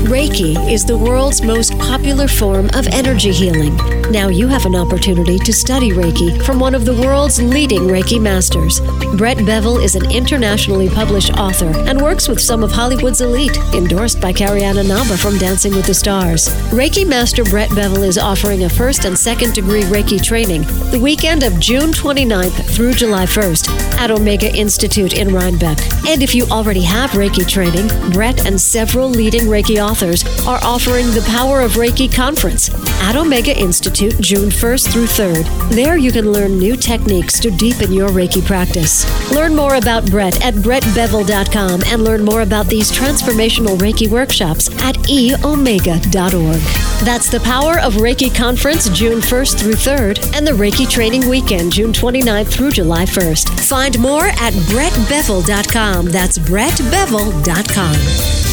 Reiki 0.05 0.71
is 0.71 0.85
the 0.85 0.99
world's 0.99 1.41
most 1.41 1.79
popular 1.79 2.29
form 2.29 2.69
of 2.75 2.87
energy 2.89 3.33
healing. 3.33 3.75
Now 4.13 4.29
you 4.29 4.47
have 4.49 4.67
an 4.67 4.77
opportunity 4.77 5.39
to 5.39 5.51
study 5.51 5.93
Reiki 5.93 6.45
from 6.45 6.61
one 6.61 6.75
of 6.75 6.85
the 6.85 6.93
world's 6.93 7.41
leading 7.41 7.85
Reiki 7.85 8.21
masters. 8.21 8.81
Brett 9.17 9.39
Bevell 9.39 9.83
is 9.83 9.95
an 9.97 10.11
internationally 10.11 10.91
published 10.91 11.33
author 11.39 11.73
and 11.89 12.03
works 12.03 12.29
with 12.29 12.39
some 12.39 12.63
of 12.63 12.71
Hollywood's 12.71 13.23
elite, 13.23 13.57
endorsed 13.73 14.21
by 14.21 14.31
Carrie 14.31 14.63
Ann 14.63 14.77
Inaba 14.77 15.17
from 15.17 15.39
Dancing 15.39 15.75
with 15.75 15.87
the 15.87 15.95
Stars. 15.95 16.51
Reiki 16.71 17.09
master 17.09 17.43
Brett 17.43 17.71
Bevell 17.71 18.07
is 18.07 18.19
offering 18.19 18.65
a 18.65 18.69
first 18.69 19.07
and 19.07 19.19
second 19.19 19.55
degree 19.55 19.85
Reiki 19.85 20.23
training 20.23 20.63
the 20.91 21.01
weekend 21.03 21.43
of 21.43 21.59
June 21.59 21.93
29th 21.93 22.77
through 22.77 22.93
July 22.93 23.25
1st 23.25 23.71
at 24.01 24.11
Omega 24.11 24.55
Institute 24.55 25.15
in 25.15 25.33
Rhinebeck. 25.33 25.79
And 26.07 26.23
if 26.23 26.35
you 26.35 26.45
already 26.51 26.83
have 26.83 27.13
Reiki 27.13 27.49
training, 27.49 27.89
Brett 28.13 28.45
and 28.45 28.61
several 28.61 29.09
leading 29.09 29.45
Reiki 29.45 29.79
authors 29.79 29.94
are 29.95 30.59
offering 30.65 31.07
the 31.07 31.25
Power 31.29 31.61
of 31.61 31.75
Reiki 31.75 32.13
conference 32.13 32.69
at 33.01 33.15
Omega 33.15 33.57
Institute 33.57 34.19
June 34.21 34.49
1st 34.49 34.93
through 34.93 35.07
3rd. 35.07 35.71
There 35.71 35.97
you 35.97 36.11
can 36.11 36.33
learn 36.33 36.59
new 36.59 36.77
techniques 36.77 37.39
to 37.39 37.53
deepen 37.53 37.93
your 37.93 38.09
Reiki 38.09 38.45
practice. 38.45 39.07
Learn 39.33 39.55
more 39.55 39.77
about 39.77 40.11
Brett 40.11 40.45
at 40.45 40.55
brettbevell.com 40.55 41.83
and 41.87 42.03
learn 42.03 42.25
more 42.25 42.43
about 42.43 42.67
these 42.67 42.91
transformational 42.91 43.79
Reiki 43.79 44.09
workshops 44.09 44.69
at 44.83 44.97
eomega.org. 44.97 46.61
That's 47.05 47.31
the 47.31 47.41
Power 47.41 47.79
of 47.79 47.95
Reiki 47.95 48.35
conference 48.35 48.89
June 48.89 49.21
1st 49.21 49.61
through 49.61 49.75
3rd 49.75 50.37
and 50.37 50.45
the 50.45 50.53
Reiki 50.53 50.91
training 50.91 51.29
weekend 51.29 51.73
June 51.73 51.93
29th 51.93 52.49
through 52.49 52.73
July 52.73 53.05
1st. 53.05 53.69
Find 53.69 53.97
more 54.01 54.27
at 54.27 54.55
brettbevell.com. 54.55 56.07
That's 56.07 56.39
brettbevell.com. 56.39 58.44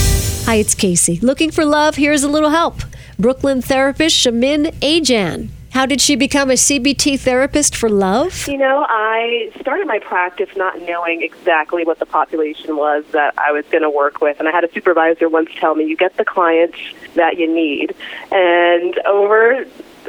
Hi, 0.52 0.58
it's 0.58 0.76
Kacey. 0.76 1.24
Looking 1.24 1.50
for 1.50 1.64
love? 1.64 1.96
Here's 1.96 2.24
a 2.24 2.28
little 2.28 2.50
help. 2.50 2.82
Brooklyn 3.18 3.62
therapist 3.62 4.18
Shamin 4.18 4.74
Ajan. 4.82 5.48
How 5.70 5.86
did 5.86 6.02
she 6.02 6.18
become 6.18 6.50
a 6.50 6.56
CBT 6.56 7.22
therapist 7.22 7.74
for 7.74 7.88
love? 7.88 8.50
You 8.50 8.58
know, 8.58 8.86
I 8.90 9.50
started 9.62 9.88
my 9.88 10.00
practice 10.00 10.50
not 10.58 10.82
knowing 10.82 11.22
exactly 11.22 11.86
what 11.86 12.00
the 12.00 12.06
population 12.06 12.76
was 12.76 13.06
that 13.14 13.34
I 13.38 13.54
was 13.54 13.64
going 13.68 13.84
to 13.84 13.90
work 13.90 14.20
with. 14.20 14.40
And 14.40 14.50
I 14.50 14.52
had 14.52 14.66
a 14.66 14.72
supervisor 14.74 15.30
once 15.30 15.52
tell 15.56 15.74
me, 15.74 15.86
you 15.86 15.96
get 15.96 16.18
the 16.18 16.26
clients 16.26 16.78
that 17.16 17.38
you 17.38 17.48
need. 17.48 17.96
And 18.30 18.98
over 19.08 19.66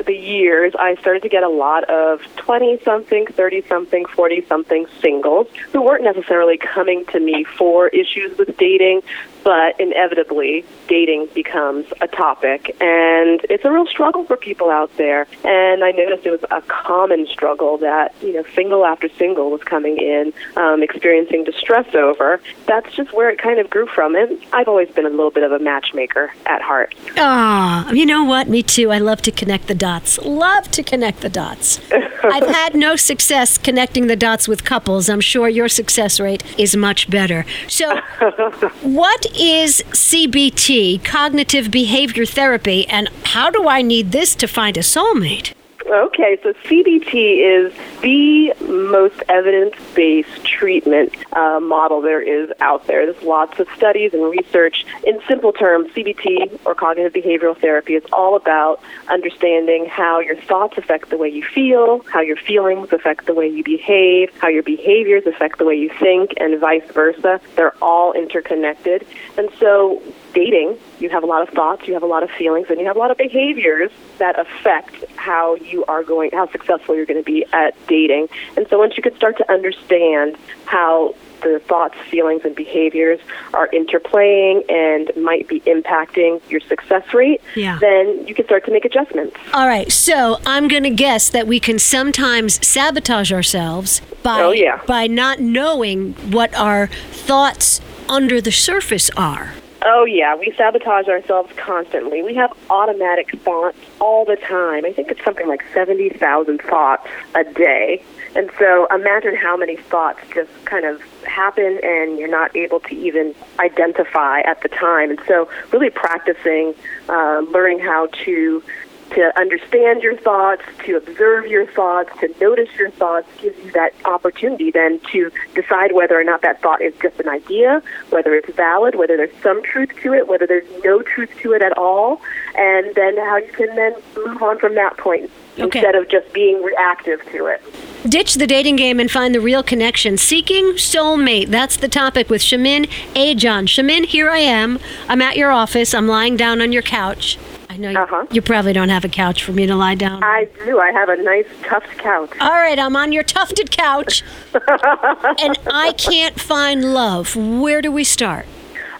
the 0.07 0.15
years, 0.15 0.73
I 0.79 0.97
started 0.97 1.23
to 1.23 1.29
get 1.29 1.43
a 1.43 1.49
lot 1.49 1.85
of 1.85 2.21
20 2.37 2.81
something, 2.83 3.27
30 3.27 3.63
something, 3.69 4.07
40 4.07 4.47
something 4.47 4.87
singles 5.01 5.49
who 5.73 5.83
weren't 5.83 6.05
necessarily 6.05 6.57
coming 6.57 7.05
to 7.07 7.21
me 7.21 7.45
for 7.45 7.89
issues 7.89 8.37
with 8.39 8.57
dating, 8.57 9.03
but 9.45 9.79
inevitably 9.81 10.65
dating 10.89 11.29
becomes 11.35 11.87
a 12.01 12.09
topic. 12.09 12.77
And 12.81 13.41
it's 13.51 13.65
a 13.65 13.71
real 13.71 13.87
struggle 13.87 14.25
for 14.25 14.37
people 14.37 14.71
out 14.71 14.95
there. 14.97 15.27
And 15.45 15.85
i 15.85 15.91
noticed 15.91 16.27
it 16.27 16.31
was 16.31 16.45
a 16.51 16.63
common 16.63 17.27
struggle 17.27 17.79
that 17.79 18.15
you 18.23 18.33
know 18.33 18.45
single 18.55 18.85
after 18.85 19.09
single 19.19 19.51
was 19.51 19.63
coming 19.63 19.99
in 19.99 20.33
um, 20.57 20.83
experiencing 20.83 21.45
distress 21.45 21.95
over. 21.95 22.41
That's 22.67 22.95
just 22.95 23.13
where 23.13 23.31
it 23.31 23.39
kind 23.39 23.59
of 23.59 23.71
grew 23.71 23.87
from. 23.87 24.15
And 24.15 24.39
i've 24.53 24.69
always 24.69 24.91
been 24.91 25.07
a 25.07 25.11
little 25.11 25.31
bit 25.31 25.43
of 25.43 25.53
a 25.53 25.59
matchmaker 25.59 26.33
at 26.47 26.63
heart. 26.63 26.95
Ah 27.17 27.73
you 27.93 28.07
know 28.07 28.25
what? 28.25 28.49
Me 28.49 28.63
too. 28.63 28.91
I 28.91 28.99
love 28.99 29.23
to 29.23 29.31
connect 29.31 29.67
the 29.67 29.75
dots. 29.75 30.19
Love 30.19 30.71
to 30.73 30.83
connect 30.83 31.21
the 31.21 31.29
dots. 31.29 31.81
I've 32.25 32.47
had 32.55 32.75
no 32.75 32.97
success 32.97 33.59
connecting 33.59 34.07
the 34.07 34.17
dots 34.17 34.49
with 34.49 34.65
couples. 34.65 35.09
I'm 35.09 35.21
sure 35.21 35.49
your 35.49 35.69
success 35.69 36.21
rate 36.21 36.43
is 36.59 36.77
much 36.77 37.11
better. 37.11 37.45
So 37.69 37.97
what 38.83 39.27
is 39.35 39.83
CBT, 39.91 41.05
cognitive 41.05 41.71
behavior 41.71 42.27
therapy, 42.27 42.87
and 42.89 43.09
how 43.25 43.51
do 43.51 43.69
I 43.69 43.83
need 43.83 44.13
this 44.13 44.35
to 44.37 44.47
find 44.47 44.77
a 44.77 44.81
soulmate? 44.81 45.53
Okay, 45.87 46.39
so 46.43 46.53
CBT 46.53 47.67
is 47.67 47.73
the 48.03 48.55
most 48.67 49.21
evidence 49.29 49.75
based 49.95 50.45
treatment 50.45 51.13
uh, 51.33 51.59
model 51.61 52.01
there 52.01 52.21
is 52.21 52.51
out 52.61 52.87
there. 52.87 53.05
There's 53.11 53.23
lots 53.25 53.59
of 53.59 53.67
studies 53.77 54.15
and 54.15 54.23
research. 54.23 54.87
In 55.05 55.21
simple 55.27 55.53
terms, 55.53 55.91
CBT, 55.93 56.61
or 56.65 56.75
cognitive 56.75 57.13
behavioral 57.13 57.59
therapy, 57.59 57.95
is 57.95 58.05
all 58.13 58.37
about 58.37 58.81
understanding 59.09 59.87
how 59.87 60.21
your 60.21 60.37
thoughts 60.37 60.79
affect 60.79 61.11
the 61.11 61.17
way 61.17 61.29
you 61.29 61.45
feel, 61.45 62.05
how 62.05 62.21
your 62.21 62.37
feelings 62.37 62.93
affect 62.93 63.27
the 63.27 63.35
way 63.35 63.49
you 63.49 63.65
behave, 63.65 64.31
how 64.39 64.49
your 64.49 64.63
behaviors 64.63 65.27
affect 65.27 65.59
the 65.59 65.65
way 65.65 65.75
you 65.75 65.91
think, 65.99 66.33
and 66.39 66.61
vice 66.61 66.89
versa. 66.93 67.41
They're 67.57 67.77
all 67.83 68.13
interconnected. 68.13 69.05
And 69.37 69.51
so, 69.59 70.01
dating, 70.33 70.79
you 70.99 71.11
have 71.11 71.23
a 71.23 71.27
lot 71.27 71.47
of 71.47 71.55
thoughts, 71.55 71.87
you 71.87 71.95
have 71.95 72.03
a 72.03 72.07
lot 72.07 72.23
of 72.23 72.31
feelings, 72.31 72.69
and 72.71 72.79
you 72.81 72.87
have 72.87 72.97
a 72.97 72.99
lot 72.99 73.11
of 73.11 73.17
behaviors 73.17 73.91
that 74.19 74.39
affect 74.39 75.05
how 75.17 75.57
you 75.57 75.85
are 75.87 76.03
going, 76.03 76.31
how 76.33 76.51
successful 76.51 76.95
you're 76.95 77.07
going 77.07 77.23
to 77.23 77.25
be 77.25 77.45
at 77.53 77.75
dating. 77.87 78.29
And 78.57 78.67
so 78.69 78.79
once 78.79 78.97
you 78.97 79.03
can 79.03 79.15
start 79.17 79.37
to 79.39 79.53
understand 79.53 80.37
how 80.67 81.15
the 81.43 81.61
thoughts, 81.67 81.97
feelings, 82.09 82.43
and 82.45 82.55
behaviors 82.55 83.21
are 83.53 83.69
interplaying 83.69 84.71
and 84.71 85.11
might 85.17 85.49
be 85.49 85.61
impacting 85.63 86.41
your 86.49 86.61
success 86.61 87.13
rate, 87.13 87.41
yeah. 87.57 87.79
then 87.81 88.27
you 88.27 88.35
can 88.35 88.45
start 88.45 88.65
to 88.65 88.71
make 88.71 88.85
adjustments. 88.85 89.37
All 89.53 89.67
right. 89.67 89.91
So 89.91 90.39
I'm 90.47 90.69
going 90.69 90.85
to 90.85 90.91
guess 90.91 91.29
that 91.31 91.47
we 91.47 91.61
can 91.61 91.79
sometimes 91.79 92.65
sabotage 92.67 93.33
ourselves 93.33 94.01
by 94.23 94.41
oh, 94.41 94.53
yeah. 94.53 94.81
by 94.87 95.07
not 95.07 95.41
knowing 95.41 96.13
what 96.31 96.55
our 96.55 96.87
thoughts 96.87 97.81
under 98.09 98.41
the 98.41 98.53
surface 98.53 99.11
are. 99.17 99.55
Oh, 99.85 100.05
yeah. 100.05 100.37
We 100.37 100.55
sabotage 100.57 101.09
ourselves 101.09 101.53
constantly. 101.57 102.23
We 102.23 102.35
have 102.35 102.53
automatic 102.71 103.37
thoughts 103.41 103.79
all 104.01 104.25
the 104.25 104.37
time. 104.37 104.85
I 104.85 104.93
think 104.93 105.11
it's 105.11 105.25
something 105.25 105.49
like 105.49 105.63
70,000 105.75 106.61
thoughts 106.63 107.09
a 107.35 107.43
day. 107.45 108.03
And 108.37 108.51
so 108.59 108.87
imagine 108.95 109.35
how 109.35 109.57
many 109.57 109.77
thoughts 109.77 110.21
just 110.33 110.51
kind 110.67 110.85
of 110.85 111.03
happen 111.25 111.81
and 111.83 112.19
you're 112.19 112.29
not 112.31 112.55
able 112.57 112.81
to 112.81 112.95
even 112.95 113.35
identify 113.59 114.41
at 114.41 114.63
the 114.63 114.69
time. 114.69 115.11
And 115.11 115.21
so, 115.27 115.49
really 115.73 115.91
practicing, 115.91 116.75
uh, 117.09 117.43
learning 117.51 117.81
how 117.81 118.07
to 118.25 118.63
to 119.11 119.39
understand 119.39 120.03
your 120.03 120.17
thoughts, 120.17 120.63
to 120.85 120.97
observe 120.97 121.47
your 121.47 121.67
thoughts, 121.67 122.11
to 122.21 122.35
notice 122.41 122.69
your 122.77 122.91
thoughts 122.91 123.29
gives 123.41 123.59
you 123.65 123.71
that 123.73 123.93
opportunity 124.05 124.71
then 124.71 125.01
to 125.11 125.31
decide 125.55 125.93
whether 125.93 126.19
or 126.19 126.25
not 126.25 126.43
that 126.43 126.63
thought 126.63 126.81
is 126.81 126.95
just 127.03 127.21
an 127.21 127.29
idea, 127.29 127.83
whether 128.11 128.35
it's 128.35 128.55
valid, 128.55 128.95
whether 128.95 129.17
there's 129.17 129.43
some 129.43 129.63
truth 129.63 129.91
to 130.03 130.15
it, 130.15 130.29
whether 130.29 130.47
there's 130.47 130.69
no 130.85 131.03
truth 131.03 131.31
to 131.41 131.53
it 131.53 131.63
at 131.63 131.77
all, 131.77 132.21
and 132.55 132.95
then 132.95 133.17
how 133.17 133.37
you 133.37 133.53
can 133.53 133.75
then 133.77 133.95
move 134.17 134.43
on 134.43 134.59
from 134.59 134.75
that 134.75 134.97
point 134.97 135.31
okay. 135.59 135.79
instead 135.79 135.95
of 135.95 136.09
just 136.09 136.33
being 136.33 136.63
reactive 136.63 137.21
to 137.33 137.47
it. 137.47 137.63
Ditch 138.09 138.35
the 138.35 138.47
dating 138.47 138.77
game 138.77 138.99
and 138.99 139.11
find 139.11 139.35
the 139.35 139.41
real 139.41 139.63
connection. 139.63 140.17
Seeking 140.17 140.73
soulmate. 140.73 141.49
That's 141.49 141.77
the 141.77 141.89
topic 141.89 142.31
with 142.31 142.43
Shamin 142.43 142.87
Ajan. 143.15 143.67
Shamin, 143.67 144.07
here 144.07 144.31
I 144.31 144.39
am. 144.39 144.81
I'm 145.09 145.23
at 145.23 145.37
your 145.37 145.51
office. 145.53 145.95
I'm 145.95 146.09
lying 146.09 146.37
down 146.37 146.61
on 146.61 146.73
your 146.73 146.83
couch. 146.83 147.39
I 147.73 147.77
know 147.79 147.89
you, 147.89 147.99
Uh-huh. 147.99 148.27
you 148.31 148.43
probably 148.43 148.75
don't 148.75 148.91
have 148.91 149.05
a 149.05 149.09
couch 149.09 149.43
for 149.45 149.53
me 149.53 149.67
to 149.67 149.75
lie 149.75 149.95
down. 149.95 150.17
on. 150.17 150.25
I 150.25 150.47
do. 150.67 150.79
I 150.79 150.93
have 150.93 151.09
a 151.09 151.17
nice 151.17 151.47
tufted 151.63 151.97
couch. 151.99 152.31
All 152.41 152.51
right, 152.51 152.79
I'm 152.79 152.95
on 152.97 153.13
your 153.13 153.23
tufted 153.23 153.71
couch, 153.71 154.23
and 154.53 155.57
I 155.73 155.95
can't 155.97 156.39
find 156.39 156.93
love. 156.93 157.35
Where 157.35 157.81
do 157.81 157.91
we 157.91 158.05
start? 158.05 158.45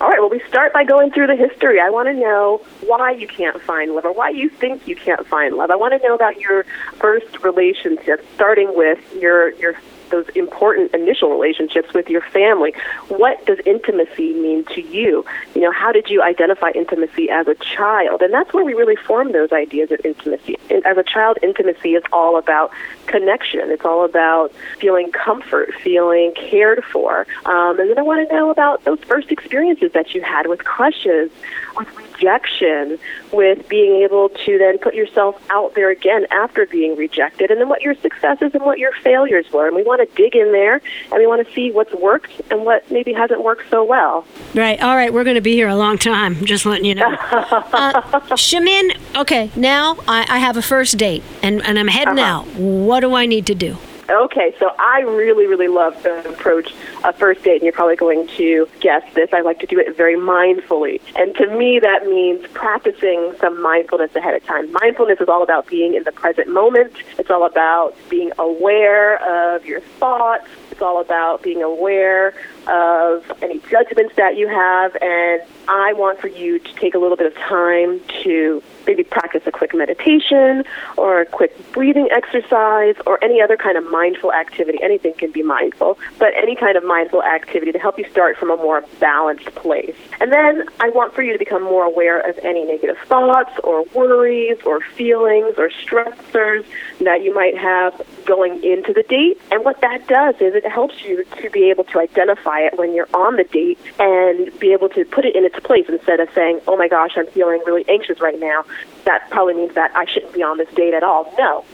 All 0.01 0.09
right, 0.09 0.19
well, 0.21 0.31
we 0.31 0.41
start 0.49 0.73
by 0.73 0.85
going 0.85 1.13
through 1.13 1.27
the 1.27 1.37
history. 1.37 1.81
I 1.81 1.91
want 1.91 2.09
to 2.09 2.15
know 2.15 2.63
why 2.87 3.11
you 3.13 3.29
can't 3.29 3.61
find 3.63 3.95
love 3.95 4.05
or 4.07 4.13
why 4.13 4.31
you 4.31 4.49
think 4.49 4.89
you 4.89 4.97
can't 4.97 5.25
find 5.29 5.55
love. 5.55 5.71
I 5.71 5.77
want 5.77 5.93
to 6.01 6.09
know 6.09 6.15
about 6.15 6.41
your 6.41 6.65
first 6.95 7.43
relationship, 7.45 8.25
starting 8.35 8.75
with 8.75 8.99
your, 9.21 9.51
your 9.57 9.75
those 10.13 10.29
important 10.37 10.95
initial 10.95 11.31
relationships 11.31 11.93
with 11.93 12.09
your 12.09 12.21
family. 12.21 12.73
What 13.09 13.45
does 13.47 13.59
intimacy 13.67 14.35
mean 14.35 14.65
to 14.67 14.81
you? 14.81 15.25
You 15.55 15.63
know, 15.63 15.73
how 15.73 15.91
did 15.91 16.09
you 16.09 16.23
identify 16.23 16.71
intimacy 16.75 17.29
as 17.31 17.49
a 17.49 17.57
child? 17.57 18.23
And 18.23 18.33
that's 18.33 18.53
where 18.53 18.65
we 18.65 18.75
really 18.75 18.97
form 18.97 19.33
those 19.33 19.51
ideas 19.51 19.91
of 19.91 20.01
intimacy. 20.05 20.57
As 20.85 20.97
a 20.97 21.03
child, 21.03 21.39
intimacy 21.43 21.95
is 21.95 22.05
all 22.13 22.39
about 22.39 22.71
connection. 23.07 23.71
It's 23.71 23.85
all 23.85 24.05
about 24.05 24.53
feeling 24.79 25.11
comfort, 25.11 25.75
feeling 25.83 26.33
cared 26.35 26.85
for. 26.85 27.27
Um, 27.47 27.81
and 27.81 27.91
then 27.91 27.99
I 27.99 28.03
want 28.03 28.29
to 28.29 28.35
know 28.35 28.51
about 28.51 28.85
those 28.85 29.01
first 29.01 29.33
experiences 29.33 29.93
that 29.93 30.15
you 30.15 30.23
had 30.23 30.47
with 30.47 30.65
crushes, 30.65 31.31
with 31.77 31.89
rejection, 31.97 32.99
with 33.33 33.69
being 33.69 34.03
able 34.03 34.29
to 34.29 34.59
then 34.59 34.79
put 34.79 34.95
yourself 34.95 35.43
out 35.51 35.75
there 35.75 35.91
again 35.91 36.27
after 36.31 36.67
being 36.67 36.97
rejected, 36.97 37.51
and 37.51 37.61
then 37.61 37.69
what 37.69 37.83
your 37.83 37.95
successes 37.97 38.53
and 38.55 38.63
what 38.63 38.79
your 38.79 38.93
failures 39.03 39.51
were. 39.53 39.67
And 39.67 39.75
we 39.75 39.83
want 39.83 40.01
to 40.07 40.15
dig 40.15 40.35
in 40.37 40.53
there 40.53 40.75
and 41.11 41.13
we 41.19 41.27
want 41.27 41.47
to 41.47 41.55
see 41.55 41.71
what's 41.71 41.93
worked 41.95 42.33
and 42.51 42.65
what 42.65 42.91
maybe 42.91 43.13
hasn't 43.13 43.43
worked 43.43 43.69
so 43.71 43.85
well. 43.85 44.25
Right. 44.55 44.81
All 44.83 44.97
right. 44.97 45.13
We're 45.13 45.25
going 45.25 45.37
to 45.37 45.41
be 45.41 45.53
here 45.55 45.69
a 45.69 45.77
long 45.77 45.99
time. 45.99 46.45
Just 46.45 46.67
letting 46.67 46.85
you 46.85 46.95
know. 46.95 47.07
uh, 47.33 48.01
Shamin, 48.37 48.97
okay. 49.17 49.51
Now 49.57 49.97
I, 50.09 50.27
I 50.29 50.39
have 50.39 50.57
a 50.57 50.63
first 50.63 50.99
date, 50.99 51.23
and, 51.43 51.63
and 51.65 51.79
I'm 51.79 51.89
heading 51.89 52.19
Uh-huh. 52.19 52.41
out. 52.41 52.47
What 52.57 53.01
do 53.01 53.15
I 53.15 53.27
need 53.27 53.47
to 53.47 53.55
do? 53.55 53.77
Okay, 54.13 54.55
so 54.59 54.71
I 54.79 55.01
really, 55.01 55.47
really 55.47 55.69
love 55.69 56.01
to 56.03 56.29
approach 56.29 56.75
a 57.03 57.15
first 57.15 57.43
date, 57.45 57.55
and 57.55 57.63
you're 57.63 57.73
probably 57.73 57.97
going 57.97 58.29
to 58.37 58.69
guess 58.81 59.03
this. 59.15 59.31
I 59.33 59.41
like 59.41 59.59
to 59.61 59.67
do 59.67 59.79
it 59.81 59.97
very 59.97 60.17
mindfully. 60.17 61.01
And 61.17 61.35
to 61.37 61.47
me, 61.47 61.79
that 61.79 62.07
means 62.07 62.47
practicing 62.53 63.33
some 63.41 63.63
mindfulness 63.63 64.15
ahead 64.15 64.35
of 64.35 64.45
time. 64.45 64.71
Mindfulness 64.71 65.19
is 65.19 65.31
all 65.31 65.43
about 65.43 65.67
being 65.67 65.95
in 65.95 66.03
the 66.03 66.13
present 66.13 66.49
moment, 66.49 66.93
it's 67.19 67.31
all 67.31 67.47
about 67.47 67.97
being 68.11 68.33
aware 68.39 69.17
of 69.55 69.65
your 69.65 69.81
thoughts, 69.81 70.47
it's 70.71 70.83
all 70.83 71.01
about 71.01 71.43
being 71.43 71.63
aware 71.63 72.35
of 72.69 73.31
any 73.43 73.59
judgments 73.71 74.15
that 74.17 74.37
you 74.37 74.49
have. 74.49 74.97
And 75.01 75.43
I 75.69 75.93
want 75.93 76.21
for 76.21 76.29
you 76.29 76.59
to 76.59 76.75
take 76.75 76.95
a 76.95 76.99
little 76.99 77.17
bit 77.17 77.27
of 77.27 77.35
time 77.37 78.01
to 78.23 78.63
maybe 78.87 79.05
practice 79.05 79.43
a 79.47 79.53
quick 79.53 79.75
meditation 79.75 80.65
or 80.97 81.21
a 81.21 81.27
quick 81.27 81.55
breathing 81.73 82.09
exercise 82.11 82.97
or 83.07 83.23
any 83.23 83.41
other 83.41 83.57
kind 83.57 83.79
of 83.79 83.89
mindful 83.91 84.33
activity. 84.33 84.79
Anything 84.83 85.15
can 85.15 85.31
be 85.31 85.43
mindful, 85.43 85.99
but 86.19 86.33
any 86.37 86.57
kind 86.57 86.77
of 86.77 86.85
mindful 86.85 87.23
activity 87.23 87.73
to 87.73 87.79
help 87.79 87.99
you 87.99 88.09
start 88.11 88.37
from 88.37 88.51
a 88.51 88.57
more 88.57 88.85
balanced 88.99 89.55
place. 89.55 89.95
And 90.21 90.33
then 90.33 90.65
I 90.81 90.91
want 90.91 91.15
for 91.15 91.23
you 91.23 91.33
to 91.33 91.39
become 91.39 91.63
more 91.63 91.85
aware 91.85 92.21
of 92.29 92.39
any 92.39 92.65
negative 92.65 92.99
thoughts 93.07 93.53
or 93.63 93.85
worries 93.95 94.59
or 94.65 94.81
feelings 94.81 95.55
or 95.59 95.71
stressors 95.71 96.65
that 97.01 97.23
you 97.23 97.35
might 97.35 97.57
have 97.57 98.01
going 98.25 98.63
into 98.65 98.93
the 98.93 99.03
date. 99.05 99.41
And 99.51 99.65
what 99.65 99.81
that 99.81 100.07
does 100.09 100.35
is 100.37 100.55
it 100.55 100.67
helps 100.67 101.03
you 101.05 101.25
to 101.41 101.51
be 101.51 101.71
able 101.71 101.85
to 101.85 102.01
identify 102.01 102.52
it 102.61 102.79
when 102.79 102.95
you're 102.95 103.09
on 103.15 103.37
the 103.37 103.45
date 103.45 103.79
and 103.99 104.59
be 104.59 104.73
able 104.73 104.89
to 104.91 105.05
put 105.05 105.25
it 105.25 105.35
in 105.35 105.45
its 105.45 105.59
place 105.61 105.87
instead 105.89 106.21
of 106.21 106.29
saying, 106.35 106.61
oh 106.67 106.77
my 106.77 106.89
gosh, 106.89 107.13
I'm 107.17 107.27
feeling 107.29 107.63
really 107.67 107.85
anxious 107.89 108.21
right 108.21 108.39
now. 108.39 108.65
That 109.05 109.29
probably 109.31 109.55
means 109.55 109.75
that 109.75 109.95
I 109.97 110.05
shouldn't 110.07 110.33
be 110.33 110.43
on 110.43 110.59
this 110.59 110.73
date 110.75 110.95
at 110.95 111.03
all. 111.03 111.33
No. 111.39 111.65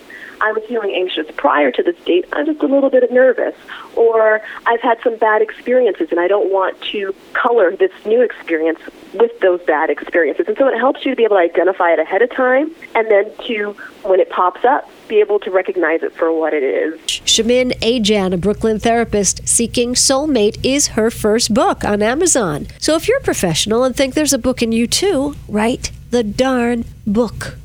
I 0.41 0.53
was 0.53 0.63
feeling 0.69 0.95
anxious 0.95 1.27
prior 1.37 1.73
to 1.73 1.83
this 1.83 1.97
date. 2.05 2.25
I'm 2.33 2.47
just 2.47 2.63
a 2.63 2.67
little 2.67 2.91
bit 2.91 3.11
nervous. 3.11 3.57
Or 3.97 4.41
I've 4.67 4.81
had 4.81 4.99
some 5.03 5.17
bad 5.17 5.43
experiences 5.43 6.09
and 6.11 6.21
I 6.21 6.29
don't 6.29 6.53
want 6.53 6.81
to 6.93 7.15
color 7.33 7.75
this 7.75 7.91
new 8.07 8.23
experience 8.23 8.79
with 9.15 9.39
those 9.41 9.61
bad 9.63 9.91
experiences. 9.91 10.47
And 10.47 10.57
so 10.57 10.69
it 10.69 10.79
helps 10.79 11.05
you 11.05 11.11
to 11.11 11.17
be 11.17 11.25
able 11.25 11.37
to 11.37 11.43
identify 11.43 11.93
it 11.93 11.99
ahead 11.99 12.23
of 12.23 12.31
time 12.31 12.71
and 12.95 13.11
then 13.11 13.33
to, 13.47 13.73
when 14.05 14.21
it 14.21 14.31
pops 14.31 14.65
up, 14.65 14.89
be 15.09 15.21
able 15.21 15.39
to 15.41 15.51
recognize 15.51 16.03
it 16.03 16.13
for 16.13 16.33
what 16.33 16.55
it 16.55 16.63
is. 16.63 17.01
Shamin 17.01 17.73
Ajan, 17.81 18.33
a 18.33 18.37
Brooklyn 18.37 18.79
therapist, 18.79 19.47
Seeking 19.49 19.95
Soulmate 19.95 20.59
is 20.63 20.89
her 20.89 21.11
first 21.11 21.55
book 21.55 21.85
on 21.85 22.03
Amazon. 22.03 22.67
So 22.79 22.95
if 22.95 23.09
you're 23.09 23.19
a 23.19 23.23
professional 23.23 23.85
and 23.85 23.97
think 23.97 24.15
there's 24.15 24.33
a 24.33 24.39
book 24.39 24.63
in 24.63 24.73
you 24.73 24.87
too, 24.87 25.35
write 25.49 25.91
the 26.11 26.23
darn 26.23 26.85
book. 27.07 27.57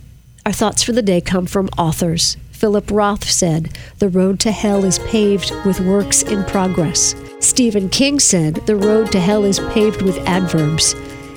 Our 0.46 0.52
thoughts 0.52 0.84
for 0.84 0.92
the 0.92 1.02
day 1.02 1.22
come 1.22 1.46
from 1.46 1.70
authors. 1.78 2.38
Philip 2.52 2.90
Roth 2.92 3.30
said, 3.30 3.78
The 4.00 4.10
road 4.10 4.40
to 4.42 4.52
hell 4.52 4.86
is 4.86 5.00
paved 5.00 5.52
with 5.66 5.80
works 5.82 6.24
in 6.24 6.44
progress. 6.46 7.16
Stephen 7.40 7.90
King 7.90 8.20
said, 8.20 8.56
The 8.68 8.76
road 8.76 9.12
to 9.12 9.20
hell 9.20 9.44
is 9.44 9.60
paved 9.72 10.02
with 10.02 10.18
adverbs. 10.20 10.96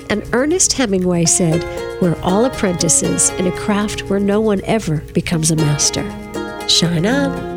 And 0.09 0.23
Ernest 0.33 0.73
Hemingway 0.73 1.25
said, 1.25 1.63
We're 2.01 2.19
all 2.21 2.45
apprentices 2.45 3.29
in 3.31 3.47
a 3.47 3.57
craft 3.57 4.09
where 4.09 4.19
no 4.19 4.39
one 4.39 4.61
ever 4.63 4.97
becomes 5.13 5.51
a 5.51 5.55
master. 5.55 6.03
Shine 6.69 7.05
on. 7.05 7.56